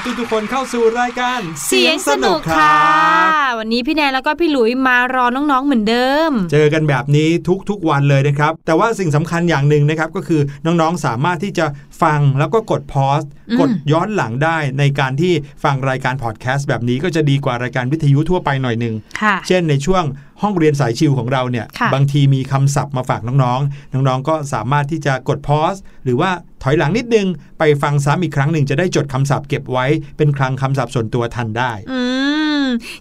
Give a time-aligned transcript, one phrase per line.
[0.00, 7.28] รับทุกๆคนเข้าสู่รายการเสียงสนุกค่ะ วันนี้พี่แนนแล้วก็พี่หลุยมารอน้องๆเหมือนเดิม เจอกันแบบนี้
[7.70, 11.66] ทุกๆวันเลยนะครับ แต่ว่าสิ่งสำคัญอย่างหนึ่งนะครับก็คือน้องๆสามารถที่จะ
[12.02, 15.32] ฟังแล้วก็กดพอสอืมกดย้อนหลังได้ในการที่
[15.64, 20.04] ฟังรายการพอดแคสต์แบบนี้ก็จะดีกว่ารายการวิทยุทั่วไปหน่อยหนึ่งค่ะเช่นในช่วง
[20.42, 25.74] ห้องเรียนสายชิวของเราเนี่ยค่ะบางทีมีคำศัพท์มาฝากน้องๆ น้องๆ ก็สามารถที่จะกดพอส
[26.04, 26.30] หรือว่า
[26.62, 27.26] ถอยหลังนิดนึง
[27.58, 29.86] ไปฟังซ้ำอีกครั้งหนึ่งจะได้จดคำศัพท์เก็บไว้
[30.16, 32.00] เป็นคลังคำศัพท์ส่วนตัวทันได้อื
[32.38, 32.39] ม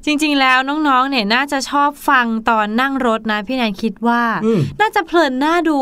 [0.06, 0.58] จริงๆแล้ว
[0.88, 5.80] น้องๆเนี่ยน่าจะชอบฟังตอนนั่งรถนะพี่แนนคิดว่าอืมน่าจะเพลินน่าดู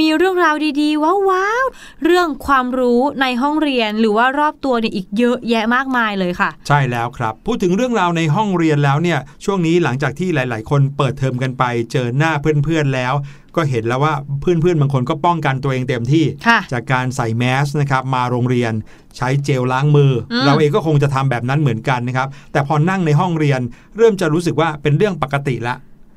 [0.00, 13.14] มีเรื่องราวดีๆว้าวๆเรื่องความรู้ในห้องเรียนหรือว่ารอบตัวเนี่ยอีกเยอะแยะมากมายเลยค่ะ ใช่แล้วครับ พูดถึงเรื่องราวในห้องเรียนแล้วเนี่ยช่วงนี้หลังจากที่หลาย ๆ คนเปิดเทอมกันไป เจอหน้าเพื่อนๆแล้ว
[13.56, 18.72] ก็เห็นแล้วว่าเพื่อนๆบางคนก็ป้องกันตัวเองเต็มที่ค่ะจากการใส่แมสนะครับมาโรงเรียน
[19.16, 23.60] ใช้เจลล้างมืออมเราเองก็คงจะทำแบบนั้นเหมือนกันนะครับ แต่พอนั่งในห้องเรียน
[23.96, 25.74] เริ่มจะรู้สึกว่าเป็นเรื่องปกติละ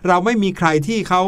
[0.07, 1.21] เราไม่มีใครที่เขา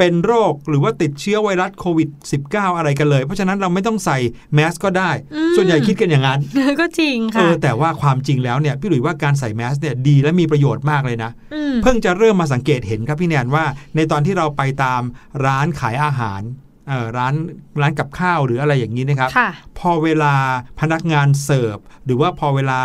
[0.00, 2.08] เป็นโรคหรือว่าติดเชื้อไวรัสโควิด
[2.44, 4.18] -19 อะไรกันเลย เพราะฉะนั้นเราไม่ต้องใส่
[4.54, 5.10] แมสก็ได้
[5.56, 6.40] ส่วนใหญ่คิดกันอย่างนั้น
[6.80, 13.64] ก็จริงเอค่ะอแต่ว่าความจริงแล้วเนี่ยพี่หลุยว่าการใส่แมสเนี่ยดีและมีประโยชน์มากเลยนะอืมเพิ่งจะเริ่มมาสังเกตเห็นครับพี่แนนว่า
[13.96, 15.02] ในตอนที่เราไปตาม
[15.44, 16.42] ร้านขายอาหาร
[16.88, 17.34] เออร้าน
[17.80, 20.34] ร้านกับข้าวหรืออะไรอย่างนี้นะครับค่ะพอเวลา
[20.80, 22.80] พนักงานเสิร์ฟ หรือว่าพอเวลา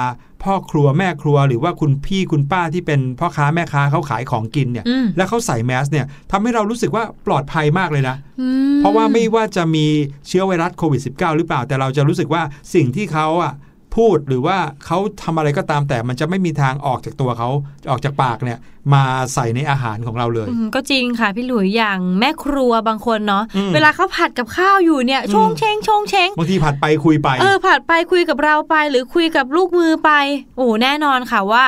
[0.46, 9.86] พ่อครัวแม่ครัวหรือว่าคุณพี่คุณป้าที่เป็นพ่อค้าแม่ค้าเขาขายของกินเนี่ยอืมแล้วเขาใส่แมสเนี่ยทำให้เรารู้สึกว่าปลอดภัยมากเลยนะอืมเพราะว่าไม่ว่าจะมี
[10.28, 12.42] เชื้อไวรัสโควิด -19 หรือเปล่าแต่เราจะรู้สึกว่า
[12.74, 13.54] สิ่งที่เขาอะ
[13.98, 17.50] พูดหรือว่าเขาทำอะไรก็ตามแต่มันจะไม่มีทางออกจากตัวเขา
[17.90, 18.60] ออกจากปากเนี่ย
[18.94, 19.04] มา
[19.34, 30.12] ใส่ในอาหารของเราเลยอืมก็จริงค่ะพี่หลุยอย่างแม่ครัวบางคนเนาะอืมเวลาเขาผัดกับข้าวอยู่เนี่ยอืมชงเชงชงเชงบางทีผัดไปคุยไปเออผัดไปคุยกับเราไป หรือคุยกับลูกมือไป
[30.58, 31.66] โอ้แน่นอนค่ะว่า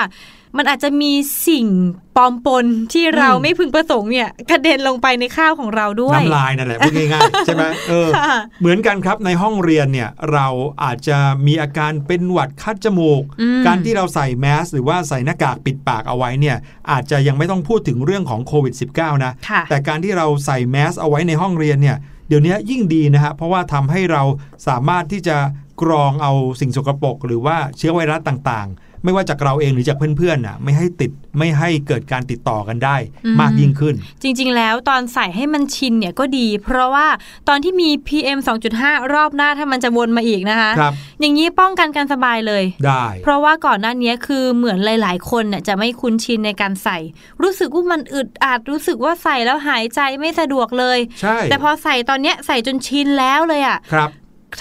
[0.57, 1.13] มันอาจจะมี
[1.47, 1.67] สิ่ง
[2.15, 8.29] ปลอมปนที่เราอืมไม่พึงประสงค์เนี่ยกระเด็นลงไปในข้าวของเราด้วยน้ำลายนั่นแหละพูดง่ายๆใช่ไหมเออค่ะ
[8.61, 10.47] เหมือนกันครับในห้องเรียนเนี่ยเรา
[10.83, 11.17] อาจจะ
[11.47, 16.57] มีอาการเป็นหวัดคัดจมูกอืมการที่เราใส่แมสหรือว่าใส่หน้ากากปิดปากเอาไว้เนี่ย
[16.91, 24.23] อาจจะยังไม่ต้องพูดถึงเรื่องของโควิด -19 นะค่ะแต่การที่เราใส่แมสเอาไว้ในห้องเรียนเนี่ยเดี๋ยวนี้ยิ่งดีนะฮะเพราะว่าทำให้เรา
[24.67, 25.37] สามารถที่จะ
[25.81, 37.07] กรองเอาสิ่งสกปรกหรือว่าเชื้อไวรัสต่างๆ ไม่ว่าจากเราเองหรือจากเพื่อนๆน่ะไม่ให้ติดไม่ให้เกิดการติดต่อกันได้อืมมากยิ่งขึ้น จริง ๆ แล้วตอนใส่ให้มันชินเนี่ยก็ดี เพราะว่า
[37.47, 38.39] ตอนที่มี PM
[38.75, 46.97] 2.5 รอบหน้าถ้ามันจะวนมาอีกนะคะครับอย่างนี้ป้องกันกันสบายเลยได้ เพราะว่าก่อนหน้านี้คือเหมือนหลาย ๆ คนเนี่ยจะไม่คุ้นชินในการใส่
[47.41, 54.11] รู้สึกว่ามันอึดอัดรู้สึกว่าใส่แล้วหายใจไม่สะดวกเลย ใช่ แต่พอใส่ตอนเนี้ยใส่จนชินแล้วเลยอะครับ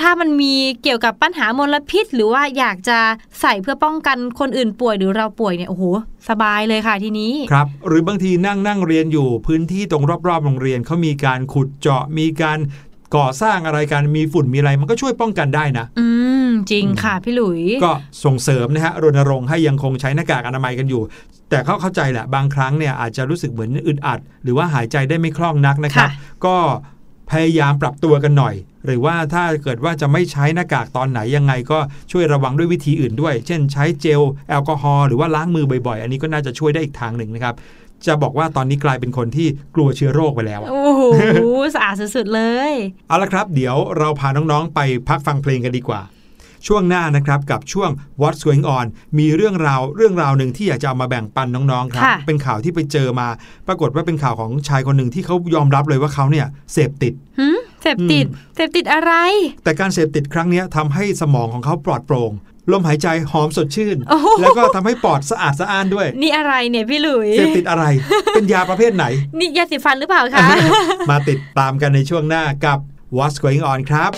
[0.01, 2.99] ถ้ามันมีเกี่ยวกับปัญหามลพิษ หรือว่าอยากจะ
[3.41, 5.85] ใส่เพื่อป้องกันคนอื่นป่วยหรือเราป่วยเนี่ยโอ้โห
[6.29, 12.59] สบายเลยค่ะทีนี้ครับหรือบางทีนั่งนั่งเรียนอยู่พื้นที่ตรงรอบๆโรงเรียนเขามีการขุดเจาะมีการ
[13.17, 16.07] ก่อสร้างอะไรกันมีฝุ่นมีอะไรมันก็ช่วยป้องกันได้นะ อื
[16.47, 17.93] มจริงค่ะพี่หลุย ก็
[18.25, 21.03] ส่งเสริมนะฮะรณรงค์ให้ยังคงใช้หน้ากากอนามัยกันอยู่
[21.51, 26.57] แต่เขาเข้าใจแหละบางครั้งเนี่ยอาจจะรู้สึกเหมือนอึดอัด หรือว่าหายใจได้ไม่คล่องนักนะครับค่ะก็
[27.31, 28.55] พยายามปรับตัวกันหน่อย
[28.87, 31.79] หรือว่าถ้าเกิดว่าจะไม่ใช้หน้ากากตอนไหนยังไงก็
[32.13, 37.55] ช่วยระวังด้วยวิธีอื่นด้วย เช่น ใช้เจลแอลกอฮอล์หรือว่าล้างมือบ่อยๆ อันนี้ก็น่าจะช่วยได้อีกทางหนึ่งนะครับ
[38.07, 41.03] จะบอกว่าตอนนี้กลายเป็นคนที่กลัวเชื้อโรคไปแล้วอะโอ้โห
[41.75, 42.73] สะอาดสุดๆเลย
[43.09, 46.03] เอาละครับ เดี๋ยวเราพาน้องๆ ไปพักฟังเพลงกันดีกว่า
[46.67, 48.87] ช่วงหน้านะครับกับช่วง What's Going On
[49.19, 53.29] มีเรื่องราวเรื่องราวหนึ่งที่อยากจะเอามาแบ่งปันน้องๆ ครับค่ะเป็นข่าวที่ไปเจอมา
[53.69, 58.27] ปรากฏว่าเป็นข่าวของชายคนหนึ่งที่เขายอมรับเลยว่าเขาเนี่ยเสพติดหืมเสพติด
[58.57, 59.13] เสพติดอะไร
[59.65, 62.33] แต่การเสพติดครั้งเนี้ยทำให้สมองของเขาปลอดโปร่ง
[62.73, 67.85] ลมหายใจหอมสดชื่นโอ้โหแล้วก็ทำให้ปอดสะอาดสะอ้านด้วย นี่อะไรเนี่ยพี่หลุยเสพติดอะไร
[68.35, 69.05] เป็นยาประเภทไหน
[69.39, 70.47] นี่ยาสีฟันหรือเปล่าคะ
[71.11, 72.79] มาติดตามกันในช่วงหน้ากับ
[73.17, 74.13] What's Going On ครับ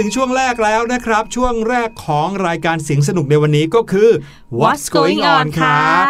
[0.00, 4.10] ถึงช่วงแรกแล้วนะครับ ช่วงแรกของรายการเสียงสนุกในวันนี้ก็คือ
[4.60, 6.04] What's going on ครับ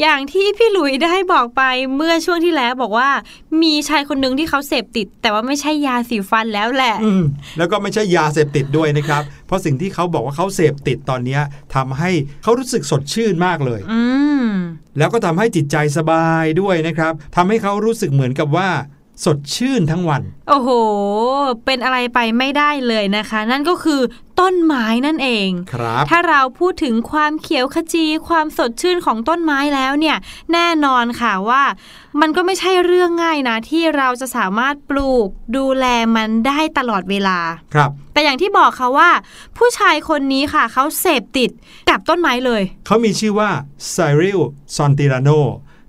[0.00, 1.62] อย่างที่พี่หลุยได้บอกไป
[1.96, 3.10] เมื่อช่วงที่แล้วบอกว่า
[3.62, 7.22] มีชายคนหนึ่งที่เขาเสพติด แต่ว่าไม่ใช่ยาสีฟันแล้วแหละอืม
[7.58, 11.40] แล้วก็ไม่ใช่ยาเสพติดด้วยนะครับ เพราะสิ่งที่เขาบอกว่าเขาเสพติดตอนเนี้ย
[11.74, 12.10] ทำให้
[12.42, 14.02] เขารู้สึกสดชื่นมากเลยอื
[14.42, 14.46] ม
[14.98, 18.70] แล้วก็ทำให้จิตใจสบายด้วยนะครับทำให้เขารู้สึกเหมือนกับว่า
[19.24, 20.68] สดชื่นทั้งวัน โอ้โห
[21.64, 24.00] เป็นอะไรไปไม่ได้เลยนะคะ นั่นก็คือ
[24.40, 30.16] ต้นไม้นั่นเองครับ ถ้าเราพูดถึงความเขียวขจี ความสดชื่นของต้นไม้แล้วเนี่ย
[30.52, 31.62] แน่นอนค่ะว่า
[32.20, 35.86] มันก็ไม่ใช่เรื่องง่ายนะ ที่เราจะสามารถปลูกดูแล
[36.16, 37.38] มันได้ตลอดเวลา
[37.74, 39.10] ครับ แต่อย่างที่บอกค่ะว่า
[39.58, 41.50] ผู้ชายคนนี้ค่ะเขาเสพติด
[41.90, 43.50] กับต้นไม้เลย เขามีชื่อว่า
[43.90, 44.40] ไซริล
[44.76, 45.30] ซอนติราโน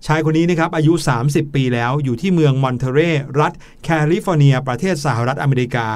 [0.07, 0.93] ชายคนนี้นะครับอายุ
[1.25, 2.99] 30 ปีแล้วอยู่ที่เมืองมอนเทเร
[3.39, 3.53] รัฐ
[3.83, 5.87] แคลิฟอร์เนีย ประเทศสหรัฐอเมริกา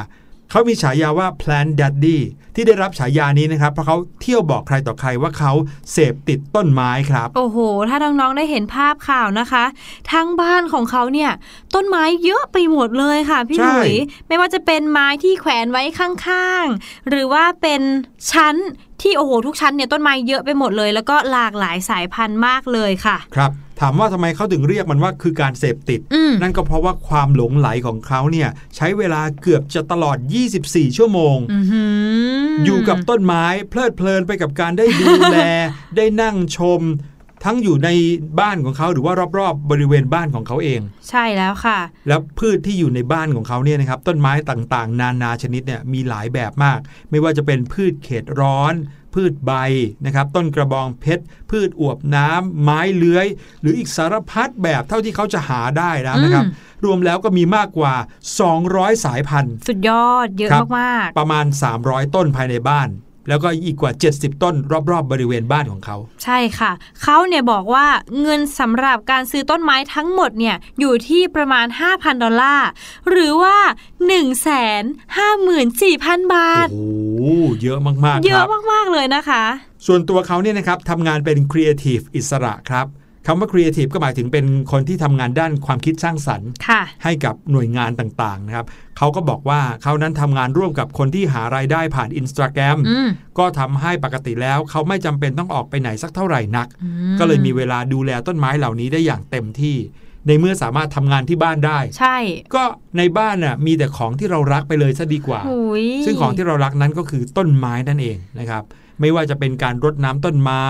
[0.51, 2.17] เขามีฉายาว่า Plant Daddy
[2.55, 5.51] ที่ได้รับฉายานี้นะครับ เพราะเขาเที่ยวบอกใครต่อใครว่าเขา
[5.91, 7.57] เสพติดต้นไม้ครับ โอ้โห
[7.89, 9.65] ถ้าน้องๆได้เห็นภาพข่าวนะคะ
[10.11, 11.31] ทั้งบ้านของเขาเนี่ย
[11.75, 13.95] ต้นไม้เยอะไปหมดเลยค่ะพี่ใช่หลุย
[14.27, 17.81] ไม่ว่าจะเป็นไม้ที่แขวนไว้ข้างๆ หรือว่าเป็น
[18.31, 18.55] ชั้น
[19.01, 30.17] ที่โอ้โหทุกชั้นเนี่ยต้นไม้เยอะไปหมดเลย แล้วก็หลากหลายสายพันธุ์มากเลยค่ะ ครับ ถามว่าทำไมเขาถึงเรียกมันว่าคือการเสพติดอืมนั่นก็เพราะว่าความหลงไหลของเขาเนี่ยใช้เวลาเกือบจะตลอด
[30.57, 31.83] 24 ชั่วโมงอื้อหื
[32.49, 35.37] ออยู่กับต้นไม้เพลิดเพลินไปกับการได้ดูแล
[35.95, 36.81] ได้นั่งชม
[37.43, 37.89] ทั้งอยู่ใน
[38.39, 48.73] บ้านของเขาหรือว่ารอบๆบริเวณบ้านของเขาเอง ใช่แล้วค่ะ แล้วพืชที่อยู่ในบ้านของเขาเนี่ยนะครับต้นไม้ต่างๆ นานาชนิดเนี่ยมีหลายแบบมาก ไม่ว่าจะเป็นพืชเขตร้อน
[49.15, 49.51] พืชใบ
[50.05, 53.27] นะครับต้นกระบองเพชร พืชอวบน้ำไม้เลื้อย
[53.61, 57.93] หรืออีกสารพัดแบบเท่าที่เขาจะหาได้แล้วนะครับอืมรวมแล้วก็มีมากกว่า
[58.49, 61.45] 200 สายพันธุ์ สุดยอดเยอะครับมากประมาณ
[61.79, 62.89] 300 ต้นภายในบ้าน
[63.27, 64.55] แล้วก็อีกกว่า 70 ต้น
[64.91, 67.85] รอบๆบริเวณบ้านของเขาๆใช่ค่ะ เขาเนี่ยบอกว่า
[68.21, 72.67] เงินสำหรับการซื้อต้นไม้ทั้งหมดเนี่ยอยู่ที่ประมาณ 5,000 ดอลลาร์
[73.09, 73.57] หรือว่า
[74.15, 76.79] 154,000 บาท โอ้
[77.17, 77.23] โห
[77.61, 79.43] เยอะมากๆ เยอะรับมากๆเลยนะคะ
[79.85, 82.87] ส่วนตัวเขาเนี่ยนะครับทำงานเป็นครีเอทีฟอิสระครับ
[83.27, 88.65] คำว่าครีเอทีฟก็หมายถึงเป็นคนที่ทำงานด้านความคิดสร้างสรรค์ค่ะให้กับหน่วยงานต่างๆนะครับ
[88.97, 99.77] เขาก็บอกว่าเขานั้นทำงานร่วมกับคนที่หารายได้ผ่านอินสตาแกรมอืมก็ทำให้ปกติแล้วเขาไม่จำเป็นต้องออกไปไหนสักเท่าไหร่นักอืมก็เลยมีเวลาดูแลต้นไม้เหล่านี้ได้อย่างเต็มที่
[100.27, 102.17] ในเมื่อสามารถทำงานที่บ้านได้ ใช่
[102.55, 102.63] ก็
[102.97, 108.63] ในบ้านน่ะมีแต่ของที่เรารักไปเลยซะดีกว่าหุยซึ่งของที่เรารักนั้นก็คือต้นไม้นั่นเองนะครับ
[108.99, 110.65] ไม่ว่าจะเป็นการรดน้ำต้นไม้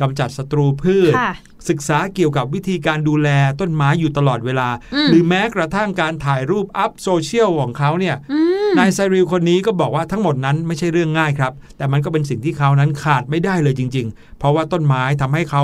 [0.00, 1.32] กำจัดศัตรูพืชค่ะ
[1.68, 3.28] ศึกษาเกี่ยวกับวิธีการดูแล
[3.60, 15.62] ต้นไม้อยู่ตลอดเวลาอืมหรือแม้กระทั่งการถ่ายรูปอัพโซเชียลของเขาเนี่ยอืมนายไซริลคนนี้ก็บอกว่าทั้งหมดนั้นไม่ใช่เรื่องง่ายครับ แต่มันก็เป็นสิ่งที่เขานั้นขาดไม่ได้เลยจริง ๆ เพราะว่าต้นไม้ทำให้เขา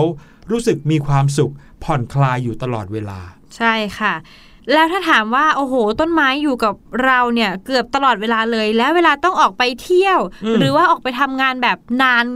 [0.51, 1.53] รู้สึกมีความสุข
[1.85, 3.21] ผ่อนคลายอยู่ตลอดเวลา
[3.57, 4.15] ใช่ค่ะ
[4.73, 12.27] แล้วถ้าถามว่าโอ้โห ต้นไม้อยู่กับเราเนี่ยเกือบตลอดเวลาเลย แล้วเวลาต้องออกไปเที่ยวอืมหรือว่าออกไปทำงานแบบนาน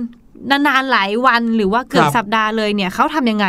[0.51, 3.47] นานๆหลายวันหรือว่าเกือบครับสัปดาห์เลยเนี่ยเขาทำยังไง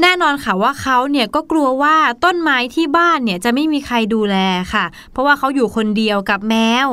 [0.00, 4.36] แน่นอนค่ะว่าเขาเนี่ยก็กลัวว่าต้นไม้ที่บ้านเนี่ยจะไม่มีใครดูแล
[4.74, 6.56] ค่ะ เพราะว่าเขาอยู่คนเดียวกับแม
[6.86, 6.88] ว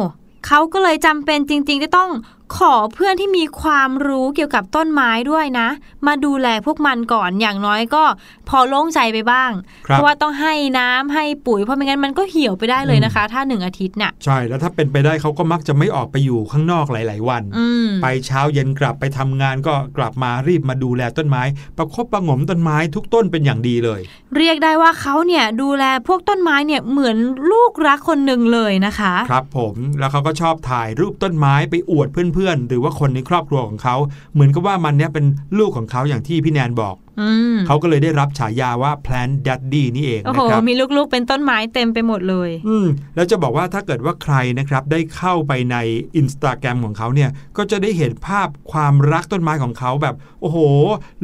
[0.48, 2.10] เขาก็เลยจำเป็นจริงๆที่ต้อง
[2.58, 5.68] ขอเพื่อนที่มีความรู้เกี่ยวกับต้นไม้ด้วยนะ
[6.08, 8.04] มาดูแลพวกมันก่อนอย่างน้อยก็
[8.50, 9.52] พอโล่งใจไปบ้าง
[9.88, 21.44] ครับเพราะว่าต้องให้น้ำให้ปุ๋ยเพราะไม่งั้นมันก็เหี่ยวไปได้เลยนะคะ ถ้าหนึ่งอาทิตย์น่ะใช่แล้วถ้าเป็นไปได้เขาก็มักจะไม่ออกไปอยู่ข้างนอกหลาย ๆ วันอืมไปเช้าเย็นกลับไปทำงานก็กลับมารีบมาดูแลต้นไม้
[21.78, 24.02] ประคบประหงมต้นไม้ทุกต้นเป็นอย่างดีเลย
[24.38, 27.18] เรียกได้ว่าเขาเนี่ยดูแลพวกต้นไม้เนี่ยเหมือน
[27.52, 33.96] ลูกรักคนหนึ่งเลยนะคะ ครับผมแล้วเขาก็ชอบถ่ายรูปต้นไม้ไปอวดเพื่อนๆหรือว่าคนในครอบครัวของเขา
[34.34, 35.26] เหมือนกับว่ามันเนี่ยเป็น
[35.60, 45.76] ลูกของเขาอย่างที่พี่แนนบอกอืมเขาก็เลยได้รับฉายาว่า plant daddy นี่เองโอ้นะโหครับมีลูกๆ เป็นต้นไม้เต็มไปหมดเลย อืมแล้วจะบอกว่าถ้าเกิดว่าใครนะครับได้เข้าไปใน
[46.20, 50.58] i n s t a g r รมของเขาเนี่ย ก็จะได้เห็นภาพความรักต้นไม้ของเขาแบบ โอ้โห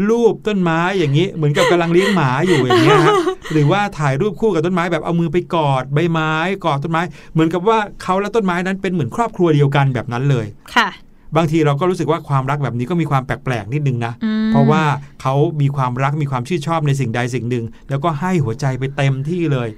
[0.09, 3.13] รูปต้นไม้อย่างนี้ เหมือนกับกำลังเลี้ยงหมาอยู่อย่างเงี้ยฮะ
[3.53, 6.33] หรือว่าถ่ายรูปคู่กับต้นไม้แบบเอามือไปกอดใบไม้
[6.65, 7.01] กอดต้นไม้
[7.33, 10.87] เหมือนกับว่าเขาและต้นไม้นั้นเป็นเหมือนครอบครัวเดียวกันแบบนั้นเลยค่ะ
[11.35, 14.83] บางทีเราก็รู้สึกว่าความรักแบบนี้ก็มีความแปลกๆนิดนึงนะอืมเพราะว่า
[15.21, 19.69] เขามีความรักมีความชื่นชอบในสิ่งใดสิ่งหนึ่ง แล้วก็ให้หัวใจไปเต็มที่เลย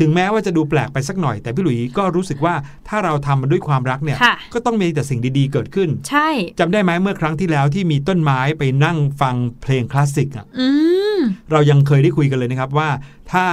[0.00, 2.54] ถึงแม้ว่าจะดูแปลกไปสักหน่อย แต่พี่หลุยส์ก็รู้สึกว่า
[2.88, 10.68] ถ้าเราทำมันด้วยความรักเนี่ยค่ะก็ต้องมีแต่สิ่งดีๆเกิดขึ้น ใช่จำได้ไหมเมื่อครั้งที่แล้วที่มีต้นไม้ไปนั่งฟังเพลงคลาสสิกอะอื
[11.16, 11.18] ม
[11.52, 12.88] เรายังเคยได้คุยกันเลยนะครับว่า
[13.32, 13.44] ถ้า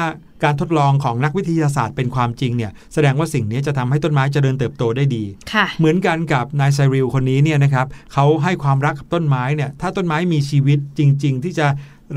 [0.44, 5.24] การทดลองของนักวิทยาศาสตร์เป็นความจริงเนี่ยแสดงว่าสิ่งนี้จะทำให้ต้นไม้เจริญเติบโตได้ดี
[5.54, 11.68] ค่ะเหมือนกันกับนายไซริลคนนี้เนี่ยนะครับเขาให้ความรักกับต้นไม้เนี่ยถ้าต้นไม้มีชีวิตจริง ๆ ที่จะ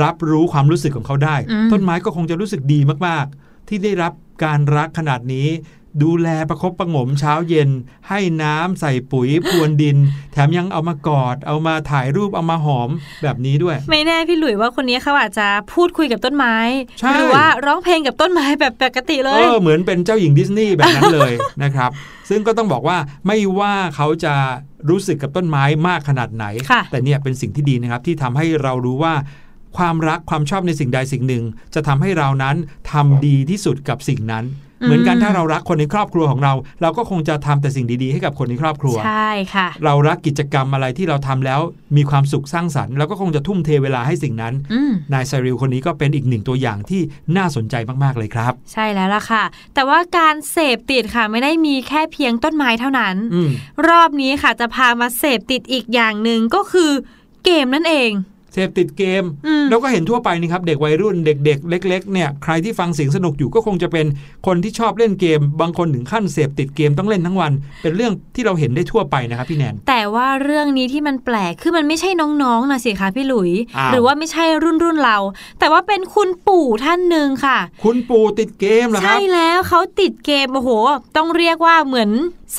[0.02, 4.12] รับรู้ความรู้สึกของเขาได้อืมต้นไม้ก็คงจะรู้สึกดีมากๆ ที่ได้รับ
[4.44, 5.48] การรักขนาดนี้
[6.02, 7.70] ดูแลประคบประหงมเช้าเย็น
[8.08, 9.96] ให้น้ำใส่ปุ๋ยพรวนดิน
[10.32, 12.90] แถมยังเอามากอด เอามาถ่ายรูปเอามาหอม
[13.22, 16.56] แบบนี้ด้วย ไม่แน่พี่หลุยว่าคนนี้เขาอาจจะพูดคุยกับต้นไม้
[17.00, 21.90] ใช่หรือว่าร้องเพลงกับต้นไม้แบบปกติเลเอยอเหมือนเป็นเจ้าหญิงดิสนีย์แบบนั้นเลยนะครับ
[22.28, 24.34] ซึ่งก็ต้องบอกว่าไม่ว่าเขาจะ
[24.90, 29.14] รู้สึกกับต้นไม้มากขนาดไหนค่ะแต่เนี่ยเป็นสิ่งที่ดีนะครับ ที่ทำให้เรารู้ว่า
[29.76, 32.56] ความรักความชอบในสิ่งใดสิ่งหนึ่ง จะทำให้เรานั้น
[32.92, 34.44] ทำดีที่สุดกับสิ่งนั้น
[34.82, 41.60] เหมือนกันถ้าเรารักคนในครอบครัวของเรา เราก็คงจะทำแต่สิ่งดีๆ ให้กับคนในครอบครัว ใช่ค่ะ เรารักกิจกรรมอะไรที่เราทำแล้ว
[41.96, 47.00] มีความสุขสร้างสรรค์เราก็คงจะทุ่มเทเวลาให้สิ่งนั้นอืมนายไซริลคนนี้ก็เป็นอีกหนึ่งตัวอย่างที่
[47.36, 53.50] น่าสนใจมากๆเลยครับ ใช่แล้วล่ะค่ะ แต่ว่าการเสพติดค่ะไม่ได้มีแค่เพียงต้นไม้เท่านั้นอืม
[53.88, 56.90] รอบนี้ค่ะจะพามาเสพติดอีกอย่างหนึ่งก็คือ
[57.44, 58.10] เกมนั่นเอง
[58.52, 64.06] เสพติดเกมอืมเราก็เห็นทั่วไปนี่ครับเด็กวัยรุ่นเด็ก ๆ เล็ก ๆ เนี่ยใครที่ฟังเสียงสนุกอยู่ก็คงจะเป็น
[64.46, 72.10] คนที่ชอบเล่นเกม บางคนถึงขั้นเสพติดเกมต้องเล่นทั้งวัน เป็นเรื่องที่เราเห็นได้ทั่วไปนะครับพี่แนนแต่ว่าเรื่องนี้ที่มันแปลกคือมันไม่ใช่
[72.42, 75.18] น้องๆนะสิคะพี่หลุยอ้าวหรือว่าไม่ใช่รุ่นรุ่นๆเรา
[75.58, 80.70] แต่ว่าเป็นคุณปู่ท่านหนึ่งค่ะ คุณปู่ติดเกมเหรอคใช่รับแล้วเขาติดเกมโอ้โห
[81.16, 82.10] ต้องเรียกว่าเหมือน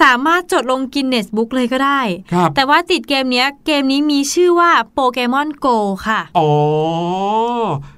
[0.01, 2.01] สามารถจดลงกินเนสบุ๊กเลยก็ได้
[2.33, 5.67] ครับแต่ว่าติดเกมเนี้ยเกมนี้มีชื่อว่าโปเกมอนโก
[6.07, 6.49] ค่ะ อ๋อ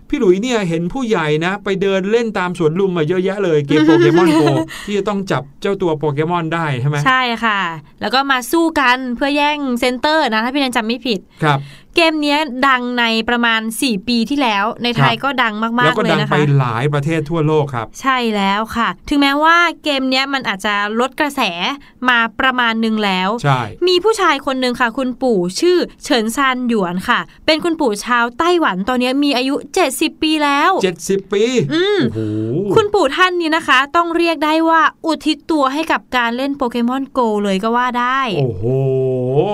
[0.10, 4.44] พี่หลุยเนี่ยเห็นผู้ใหญ่นะ ไปเดินเล่นตามสวนลุมมาเยอะแยะเลยเกมโปเกมอนโก
[4.86, 7.62] ที่จะต้องจับเจ้าตัวโปเกมอนได้ใช่ไหมใช่ค่ะ
[8.02, 11.60] แล้วก็มาสู้กันเพื่อแย่ง center นะ ถ้าพี่แนนจำไม่ผิดครับ
[11.96, 21.42] เกมเนี้ยดังในประมาณ 4 ปีที่แล้ว ในไทยครับก็ดังมากๆเลยนะคะ แล้วก็ดังไปหลายประเทศทั่วโลกครับ ใช่แล้วค่ะ ถึงแม้ว่าเกมเนี้ยมันอาจจะลดกระแส
[22.10, 29.56] มาประมาณหนึ่งแล้ว ใช่ มีผู้ชายคนหนึ่งค่ะ คุณปู่ชื่อเฉินซานหยวนค่ะ เป็นคุณปู่ชาวไต้หวันตอนนี้มีอายุ
[29.90, 30.72] 70 ปีแล้ว
[31.04, 32.20] 70 ปี อืมโอ้โห
[32.76, 38.64] คุณปู่ท่านนี้นะคะ ต้องเรียกได้ว่าอุทิศตัวให้กับการเล่นโปเกมอนโกเลยก็ว่าได้ โอ้โห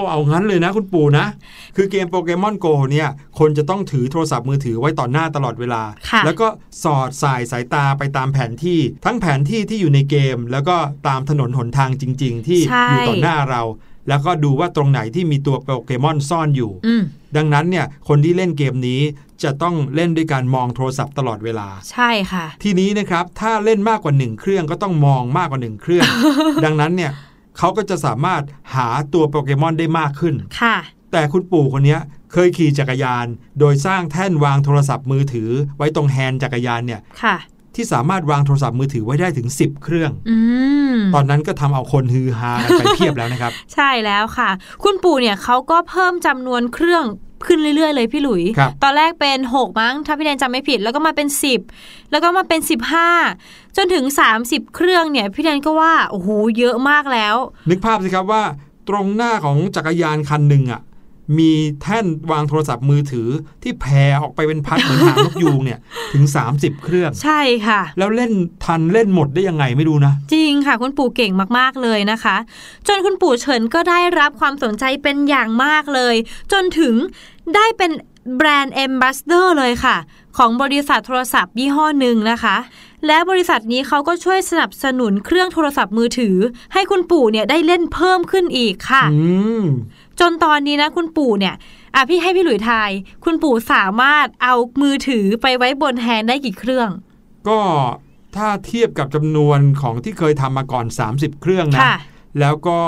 [0.10, 1.26] เอางั้นเลยนะคุณปู่นะ
[1.76, 6.48] คือเกมโปเกมอนโกเนี่ย คนจะต้องถือโทรศัพท์มือถือไว้ต่อหน้าตลอดเวลาค่ะแล้วก็
[6.84, 10.76] สอดสายสายตาไปตามแผนที่ ทั้งแผนที่ที่อยู่ในเกม แล้วก็
[11.08, 13.64] ตามถนนหนทางจริง ๆ ที่ใช่อยู่ต่อหน้าเรา
[14.08, 17.04] แล้วก็ดูว่าตรงไหนที่มีตัวโปเกมอนซ่อนอยู่อืม
[17.38, 19.02] ดังนั้นเนี่ย คนที่เล่นเกมนี้
[19.44, 26.06] จะต้องเล่นด้วยการมองโทรศัพท์ตลอดเวลา ใช่ค่ะ ทีนี้นะครับ ถ้าเล่นมากกว่าหนึ่งเครื่องก็ต้องมองมากกว่าหนึ่งเครื่อง
[26.66, 27.12] ดังนั้นเนี่ย
[27.58, 28.42] เขาก็จะสามารถ
[28.76, 30.78] หาตัวโปเกมอนได้มากขึ้น ค่ะ
[31.12, 33.26] แต่คุณปู่คนเนี้ยเคยขี่จักรยาน
[33.60, 37.36] โดยสร้างแท่นวางโทรศัพท์มือถือ ไว้ตรงแฮนด์จักรยานเนี่ย ค่ะ
[37.76, 40.38] ที่สามารถวางโทรศัพท์มือถือไว้ได้ถึง 10 เครื่อง อื
[40.96, 44.50] ม ตอนนั้นก็ทำเอาคนฮือฮากันไปเพียบแล้วนะครับ ใช่แล้วค่ะ
[44.84, 47.06] คุณปู่เนี่ยเขาก็เพิ่มจำนวนเครื่อง
[47.48, 51.28] ขึ้นเรื่อยๆ เลยพี่หลุยครับตอนแรกเป็น 6 มั้งถ้าพี่แดนจำไม่ผิด แล้วก็มาเป็น
[51.70, 52.60] 10 แล้วก็มาเป็น
[53.18, 54.06] 15 จนถึง
[54.40, 57.36] 30 เครื่องเนี่ย พี่แดนก็ว่าโอ้โหเยอะมากแล้ว
[57.70, 58.44] นึกภาพสิครับว่า
[58.90, 60.82] ตรงหน้าของจักรยานคันหนึ่งอะ
[61.40, 61.52] มี
[61.82, 63.30] แท่นวางโทรศัพท์มือถือ
[63.64, 65.80] ที่แผ่ออกไปเป็นพัดเหมือนหางนกยูงเนี่ย
[66.14, 66.26] ถึง
[66.56, 68.32] 30 เครื่อง ใช่ค่ะ แล้วเล่น
[68.66, 72.38] ทันเล่นหมดได้ยังไงไม่รู้นะ จริงค่ะ คุณปู่เก่งมากๆเลยนะคะ
[72.88, 76.16] จนคุณปู่เฉินก็ได้รับความสนใจเป็นอย่างมากเลย
[76.52, 76.96] จนถึง
[77.56, 77.92] ได้เป็น
[78.38, 79.98] แบรนด์ a m b a s s a d o r เลยค่ะ
[80.38, 82.58] ของบริษัทโทรศัพท์ยี่ห้อหนึ่งนะคะ
[83.08, 86.36] และบริษัทนี้เขาก็ช่วยสนับสนุนเครื่องโทรศัพท์มือถือ
[86.74, 89.22] ให้คุณปู่เนี่ยได้เล่นเพิ่มขึ้นอีกค่ะอื
[89.62, 89.64] ม
[90.20, 91.56] จนตอนนี้นะคุณปู่เนี่ย
[91.96, 92.90] อะพี่ให้พี่หลุยทาย
[93.26, 96.90] คุณปู่สามารถเอามือถือไปไว้บนแฮนด์ได้กี่เครื่อง
[97.48, 97.60] ก็
[98.36, 101.96] ถ้าเทียบกับจำนวนของที่เคยทำมาก่อน 30 เครื่องนะค่ะ
[102.40, 102.80] แล้วก็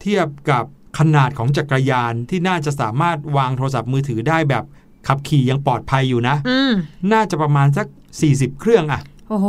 [0.00, 0.64] เทียบกับ
[0.98, 4.64] ขนาดของจักรยานที่น่าจะสามารถวางโทรศัพท์มือถือได้แบบ
[5.08, 6.72] ขับขี่ยังปลอดภัยอยู่นะอืม
[7.12, 7.86] น่าจะประมาณสัก
[8.22, 9.00] 40 เครื่องอะ
[9.30, 9.48] โอ้โห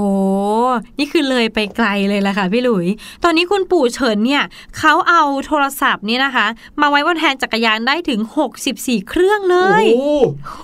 [0.99, 2.87] นี่คือเลยไปไกลเลยละค่ะพี่หลุย
[3.23, 4.43] ตอนนี้คุณปู่เฉินเนี่ย
[4.77, 6.47] เขาเอาโทรศัพท์นี่นะคะ
[6.81, 8.19] มาไว้บนแทนจักรยานได้ถึง
[8.63, 9.85] 64 เครื่องเลโอ้ย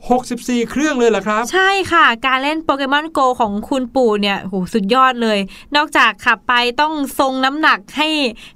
[0.06, 5.40] โห64เครื่องเลยเหรอครับ ใช่ค่ะ การเล่นโปเกมอนโกของคุณปู่เนี่ยโหสุดยอดเลย
[5.76, 8.10] นอกจากขับไปต้องทรงน้ำหนักให้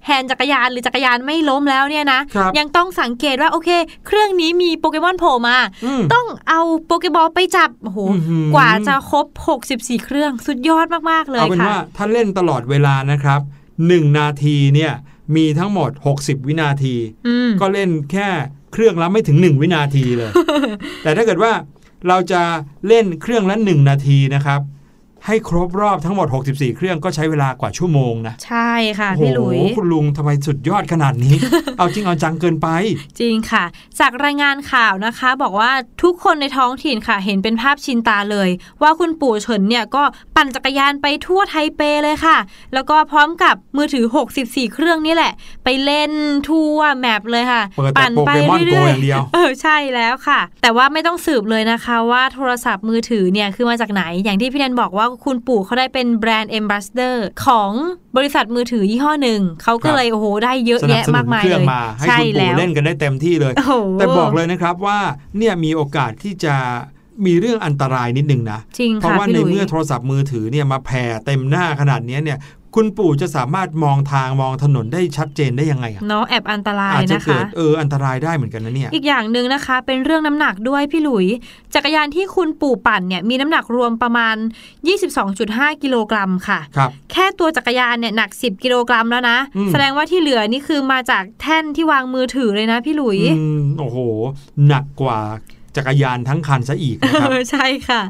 [0.06, 3.70] แฮนด์จักรยานหรือจักรยานไม่ล้มแล้วเนี่ยนะ ครับยังต้องสังเกตว่าโอเค
[4.08, 9.26] เครื่องนี้มีโปเกมอนโผล่มา อืมต้องเอาโปเกบอลไปจับ โอ้โห อื้อหือ กว่าจะครบ
[9.66, 13.42] 64 เครื่องสุดยอดมาก ๆ เลยเอาเป็นค่ะว่าถ้าเล่นตลอดเวลานะครับ
[13.80, 14.94] 1 นาทีเนี่ย
[15.36, 16.96] มีทั้งหมด 60 วินาที
[17.28, 18.28] อืมก็เล่นแค่
[18.74, 20.32] เครื่องละไม่ถึง 1 วินาทีเลย
[21.04, 21.52] แต่ถ้าเกิดว่า
[22.08, 22.42] เราจะ
[22.88, 24.62] เล่นเครื่องละ 1 นาทีนะครับ
[25.26, 31.36] ให้ครบรอบทั้งหมด 64 เครื่องก็ใช้เวลากว่าชั่วโมงนะ ใช่ค่ะโอ้โหพี่หลุยคุณลุงทำไมสุดยอดขนาดนี้
[31.78, 32.68] เอาจริงเอาจังเกินไป
[33.20, 33.64] จริงค่ะ
[34.00, 35.72] จากรายงานข่าวนะคะ บอกว่า
[36.04, 38.50] ทุกคนในท้องถิ่นค่ะ เห็นเป็นภาพชินตาเลย
[38.82, 40.04] ว่าคุณปู่เฉินเนี่ยก็
[40.36, 42.38] ปั่นจักรยานไปทั่วไทเปเลยค่ะ
[42.74, 44.06] แล้วก็พร้อมกับมือถือ
[44.40, 46.12] 64 เครื่องนี่แหละ ไปเล่น
[46.50, 57.16] ทั่วแมปเลยค่ะเปิดแต่ปั่นไป Pokemon Go เรื่อยอย่างเดียวๆเออใช่แล้วค่ะ แต่ว่าไม่ต้องสืบเลยนะคะ ว่าโทรศัพท์มือถือเนี่ยคือมาจากไหนอย่างที่พี่แนนบอกว่าคุณปู่เขาได้เป็นแบรนด์ a m b a s s a d o r
[57.46, 57.72] ของ
[58.18, 65.00] บริษัทมือถือยี่ห้อหนึ่ง เขาก็เลยโอ้โหได้เยอะสนับแยะสนุมากนมายเครื่เลองยมาให้ใช่คุณแล้ปู่วเล่นกันได้เต็มที่เลยโอ้โหแต่บอกเลยนะครับว่า
[65.38, 66.56] เนี่ยมีโอกาสที่จะ
[67.26, 72.38] มีเรื่องอันตรายนิดนึงนะจริงเพราะค่ะว่าพี่ในหลุยเมื่อโทรศัพท์มือถือเนี่ยมาแผ่เต็มหน้าขนาดเนี้ยเนี่ย
[72.76, 81.26] คุณปู่จะสามารถมองทางมองถนนได้ชัดเจนได้ยังไงอะเนาะแอบอันตรายอาจจะนะเกิคะดเอออันตรายได้เหมือนกันนะเนี่ยอีกอย่างหนึ่งนะคะ เป็นเรื่องน้ำหนักด้วยพี่หลุย
[81.76, 84.36] จักรยานที่คุณปู่ปั่นเนี่ยมีน้ำหนักรวมประมาณ
[85.10, 93.98] 22.5 กิโลกรัมค่ะครับแค่ตัวจักรยานเนี่ยหนัก 10 กิโลกรัมแล้วนะอืมแสดงว่าที่เหลือนี่คือมาจากแท่นที่วางมือถือเลยนะพี่หลุยอืมโอ้โห
[94.68, 95.20] หนักกว่า
[95.78, 98.02] จักรยานทั้งคันซะอีกนะครับเออใช่ค่ะ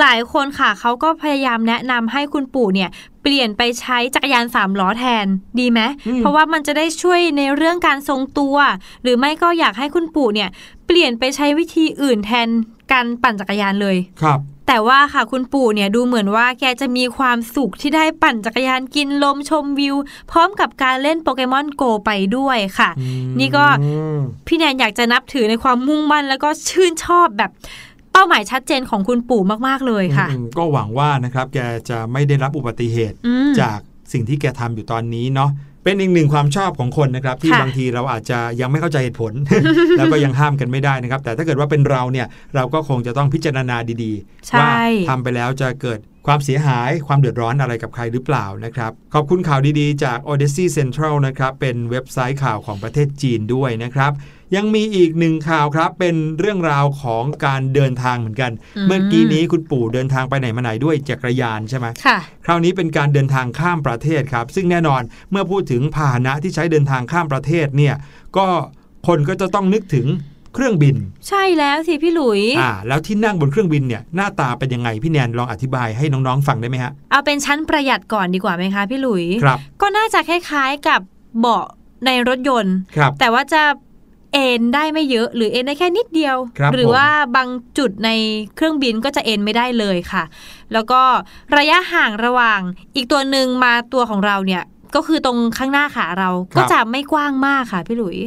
[0.00, 2.90] หลายคนค่ะเขาก็พยายามแนะนำให้คุณปู่เนี่ย
[3.22, 5.26] เปลี่ยนไปใช้จักรยานสามล้อแทน
[5.60, 8.56] ดีไหมอืมเพราะว่ามันจะได้ช่วยในเรื่องการทรงตัว
[9.02, 10.48] หรือไม่ก็อยากให้คุณปู่เนี่ย
[10.86, 12.48] เปลี่ยนไปใช้วิธีอื่นแทน
[12.92, 19.96] การปั่นจักรยานเลยครับ แต่ว่าค่ะคุณปู่เนี่ยดูเหมือนว่าแกจะมีความสุขที่ได้ปั่นจักรยานกินลมชมวิว
[20.30, 23.64] พร้อมกับการเล่นโปเกมอนโกไปด้วยค่ะอืมนี่ก็
[24.46, 27.50] พี่แนนอยากจะนับถือในความมุ่งมั่น แล้วก็ชื่นชอบแบบ
[28.12, 33.78] เป้าหมายชัดเจนของคุณปู่มากๆเลยค่ะอืมก็หวังว่านะครับแกจะไม่ได้รับอุบัติเหตุอืมจาก
[34.12, 35.50] สิ่งที่แกทำอยู่ตอนนี้เนาะ
[35.88, 39.32] เป็นอีกหนึ่งความชอบของคนนะครับ ที่ค่ะบางทีเราอาจจะยังไม่เข้าใจเหตุผล
[39.98, 44.70] แล้วก็ยังห้ามกันไม่ได้นะครับ แต่ถ้าเกิดว่าเป็นเราเนี่ยเราก็คงจะต้องพิจารณาดีๆใช่ว่า
[45.08, 54.12] ทำไปแล้วจะเกิดความเสียหายความเดือดร้อนอะไรกับใครหรือเปล่านะครับ ขอบคุณข่าวดีๆ จาก Odyssey Central นะครับ เป็นเว็บไซต์ข่าวของประเทศจีนด้วยนะครับ
[54.56, 67.94] ยังมีอีกหนึ่งข่าวครับ เป็นเรื่องราวของการเดินทางเหมือนกันอืมเมื่อกี้นี้คุณปู่เดินทางไปไหนมาไหนด้วยจักรยานใช่ไหมค่ะคราวนี้เป็นการเดินทางข้ามประเทศครับ ซึ่งแน่นอนเมื่อพูดถึงพาหนะที่ใช้เดินทางข้ามประเทศเนี่ย
[68.36, 68.46] ก็
[69.06, 70.06] คนก็จะต้องนึกถึง
[70.54, 70.96] เครื่องบิน
[71.28, 81.00] ใช่แล้วสิพี่หลุยอ่าแล้วที่นั่งบนเครื่องบินเนี่ยหน้าตาเป็นยังไงพี่แนนลองอธิบายให้น้องๆฟังได้ไหมฮะเอาเป็นชั้นประหยัดก่อนดีกว่าไหมคะพี่หลุยครับก็น่าจะคล้ายๆกับ
[81.40, 81.64] เบาะ
[82.06, 83.62] ในรถยนต์ครับแต่ว่าจะ
[84.34, 88.10] เอนได้ไม่เยอะ หรือเอนได้แค่นิดเดียวครับหรือผมว่าบางจุดใน
[88.56, 90.24] เครื่องบินก็จะเอนไม่ได้เลยค่ะ
[90.72, 91.00] แล้วก็
[91.56, 92.60] ระยะห่างระหว่าง
[92.94, 94.62] อีกตัวหนึ่งมาตัวของเราเนี่ย
[94.94, 98.18] ก็คือตรงข้างหน้าขาเราก็จะไม่กว้างมากค่ะพี่หลุย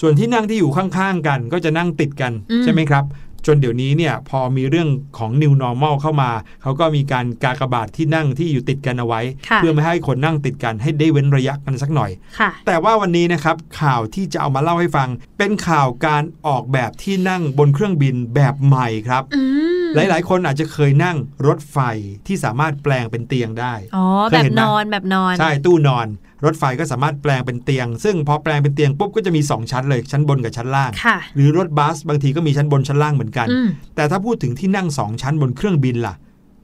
[0.00, 3.04] ส่วนที่นั่งที่อยู่ข้างๆกัน ก็จะนั่งติดกันอืมใช่ไหมครับ
[3.46, 6.30] จนเดี๋ยวนี้เนี่ยพอมีเรื่องของ new normal เข้ามา
[6.62, 19.42] เขาก็มีการกากบาทที่นั่งที่อยู่ติดกันเอาไว้ค่ะเพื่อไม่ให้คนนั่งติดกันให้ได้เว้นระยะกันสักหน่อยค่ะแต่ว่าวันนี้นะครับข่าวที่จะเอามาเล่าให้ฟัง เป็นข่าวการออกแบบที่นั่งบนเครื่องบินแบบใหม่ครับอื
[19.84, 21.78] มหลาย ๆ คนอาจจะเคยนั่งรถไฟ
[22.26, 26.08] ที่สามารถแปลงเป็นเตียงได้ อ๋อเคแบยบเห็นไหมนอนแบบนอน ใช่ตู้นอน
[26.44, 36.14] รถไฟก็สามารถแปลงเป็นเตียง ซึ่งพอแปลงเป็นเตียงปุ๊บก็จะมี 2 ชั้นเลยชั้นบนกับชั้นล่างค่ะหรือรถบัสบางทีก็มีชั้นบนชั้นล่างเหมือนกันอืมแต่ถ้าพูดถึงที่นั่งสองชั้นบนเครื่องบินล่ะ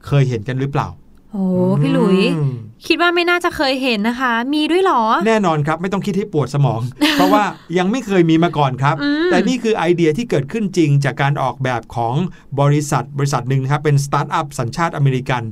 [0.07, 0.89] เคยเห็นกันหรือเปล่า
[1.31, 1.45] โอ้
[1.81, 2.53] พี่หลุยอืม
[2.87, 6.81] คิดว่าไม่น่าจะเคยเห็นนะคะ มีด้วยเหรอ แน่นอนครับไม่ต้องคิดให้ปวดสมอง
[7.13, 7.43] เพราะว่า
[7.77, 12.15] ยังไม่เคยมีมาก่อนครับอืมแต่นี่คือไอเดียที่เกิดขึ้นจริงจากการออกแบบของ
[12.61, 15.43] บริษัทบริษัทหนึ่งนะครับเป็นสตาร์ทอัพสัญชาติอเมริกัน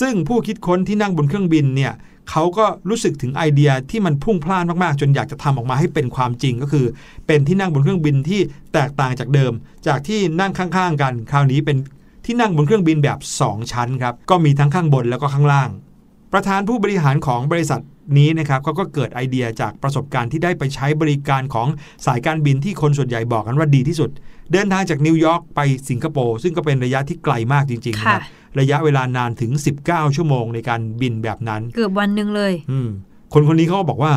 [0.00, 1.92] ซึ่งผู้คิดค้นที่นั่งบนเครื่องบินเนี่ย
[2.30, 6.86] เขาก็รู้สึกถึงไอเดียที่มันพุ่งพล่านมากๆ จนอยากจะทำออกมาให้เป็นความจริงก็คือ
[7.26, 8.40] เป็นที่นั่งบนเครื่องบินที่
[8.74, 9.52] แตกต่างจากเดิม
[9.86, 11.76] จากที่นั่งข้างๆ กัน คราวนี้เป็น
[12.24, 15.70] ที่นั่งบนเครื่องบินแบบ 2 ชั้นครับก็มีทั้งข้างบนแล้วก็ข้างล่าง
[16.32, 17.82] ประธานผู้บริหารของบริษัท
[18.18, 21.68] นี้นะครับเขาก็เกิดไอเดียจากประสบการณ์ที่ได้ไปใช้บริการของ
[22.06, 24.10] สายการบินที่คนส่วนใหญ่บอกกันว่าดีที่สุด
[24.52, 28.22] เดินทางจากนิวยอร์กไปสิงคโปร์ซึ่งก็เป็นระยะที่ไกลมากจริงๆนะครับ
[28.60, 29.50] ระยะเวลานานถึง
[29.84, 32.88] 19 ชั่วโมงในการบินแบบนั้น เกือบวันหนึ่งเลยอืม
[33.32, 34.12] คนคนนี้เขาก็บอกว่า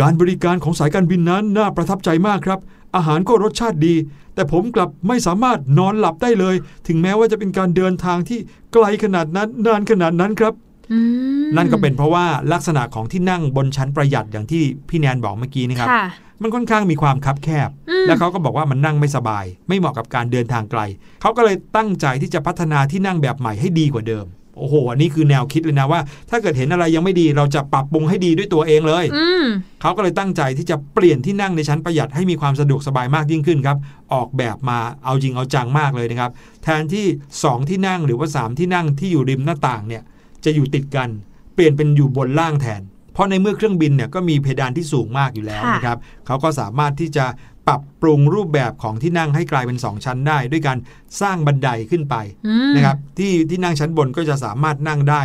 [0.00, 2.58] การบริการของสายการบินนั้นน่าประทับใจมากครับ
[2.96, 3.94] อาหารก็รสชาติดี
[4.34, 6.54] แต่ผมกลับไม่สามารถนอนหลับได้เลย
[6.86, 8.38] ถึงแม้ว่าจะเป็นการเดินทางที่
[8.72, 10.54] ไกลขนาดนั้นนานขนาดนั้นครับ
[10.92, 10.98] อื
[11.42, 16.04] มนั่นก็เป็นเพราะว่าลักษณะของที่นั่งบนชั้นประหยัดอย่างที่พี่แนนบอกเมื่อกี้นะครับค่ะ
[16.42, 20.80] มันค่อนข้างมีความคับแคบอืมแล้วเขาก็บอกว่ามันนั่งไม่สบาย ไม่เหมาะกับการเดินทางไกล
[21.20, 24.26] เขาก็เลยตั้งใจที่จะพัฒนาที่นั่งแบบใหม่ให้ดีกว่าเดิม
[24.58, 26.00] โอ้โห อันนี้คือแนวคิดเลยนะว่า
[26.30, 29.44] ถ้าเกิดเห็นอะไรยังไม่ดีเราจะปรับปรุงให้ดีด้วยตัวเองเลยอืม
[29.80, 33.76] เขาก็เลยตั้งใจที่จะเปลี่ยนที่นั่งในชั้นประหยัดให้มีความสะดวกสบายมากยิ่งขึ้นครับ
[34.12, 36.30] ออกแบบมาเอาจริงเอาจังมากเลยนะครับ
[36.62, 37.06] แทนที่
[37.38, 40.02] 2 ที่นั่งหรือว่า 3 ที่นั่งที่อยู่ริมหน้าต่างเนี่ย
[40.44, 41.08] จะอยู่ติดกัน
[41.54, 47.26] เปลี่ยนเป็นอยู่บนล่างแทน เพราะในเมื่อเครื่องบินเนี่ยก็มีเพดานที่สูงมากอยู่แล้วค่ะนะครับเขาก็สามารถที่จะ
[47.68, 50.78] ปรับปรุงรูปแบบของที่นั่งให้กลายเป็น 2 ชั้นได้ ด้วยการ
[51.20, 52.14] สร้างบันไดขึ้นไป
[52.46, 55.22] อืมนะครับที่ที่นั่งชั้นบนก็จะสามารถนั่งได้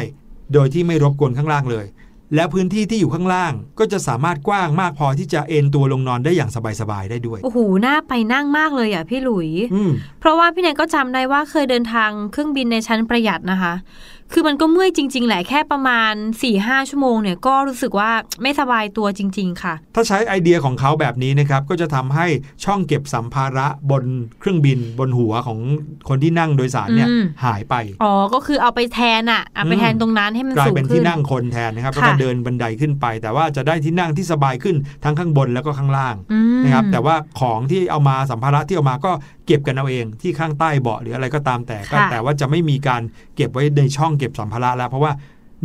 [0.54, 1.88] โดยที่ไม่รบกวนข้างล่างเลย
[2.36, 13.74] และพื้นที่ที่อยู่ข้างล่างก็จะสามารถกว้างมากพอที่จะเอนตัวลงนอนได้อย่างสบายๆได้ด้วยโอ้โหน่าไปนั่งมากเลยอะพี่หลุยอืมเพราะว่าพี่แนนก็จำได้ว่าเคยเดินทางเครื่องบินในชั้นประหยัดนะคะ
[14.34, 18.12] คือมันก็เมื่อยจริง ๆ แหละแค่ประมาณ4ี่ห้าชั่วโมงเนี่ยก็รู้สึกว่า
[18.42, 22.28] ไม่สบายตัวจริง ๆ ค่ะ ถ้าใช้ไอเดียของเขาแบบนี้นะครับ ก็จะทำให้
[22.66, 24.04] ช่องเก็บสัมภาระบน
[24.40, 25.60] เครื่องบินบนหัวของ
[26.10, 39.12] คนที่นั่งโดยสารเนี่ยอืมหายไป อ๋อ ก็คือเอาไปแทนอะเอาไปแทนตรงนั้นให้มันกลายสูงเป็นขึ้ที่นนั่งคนแทนนะครับค่ะแล้วก็เดินบันไดขึ้นไป แต่ว่าจะได้ที่นั่งที่สบายขึ้นทั้งข้างบนแล้วก็ข้างล่างอืมนะครับแต่ว่าของที่เอามาสัมภาระที่เอามาก็
[39.46, 43.02] เก็บกันเอาเองที่ข้างใต้เบาะหรืออะไรก็ตามแต่ก็ค่ะแต่ว่าจะไม่มีการ
[43.36, 45.13] เก็บไว้ในช่องเก็บสัมภาระแล้ว เพราะว่า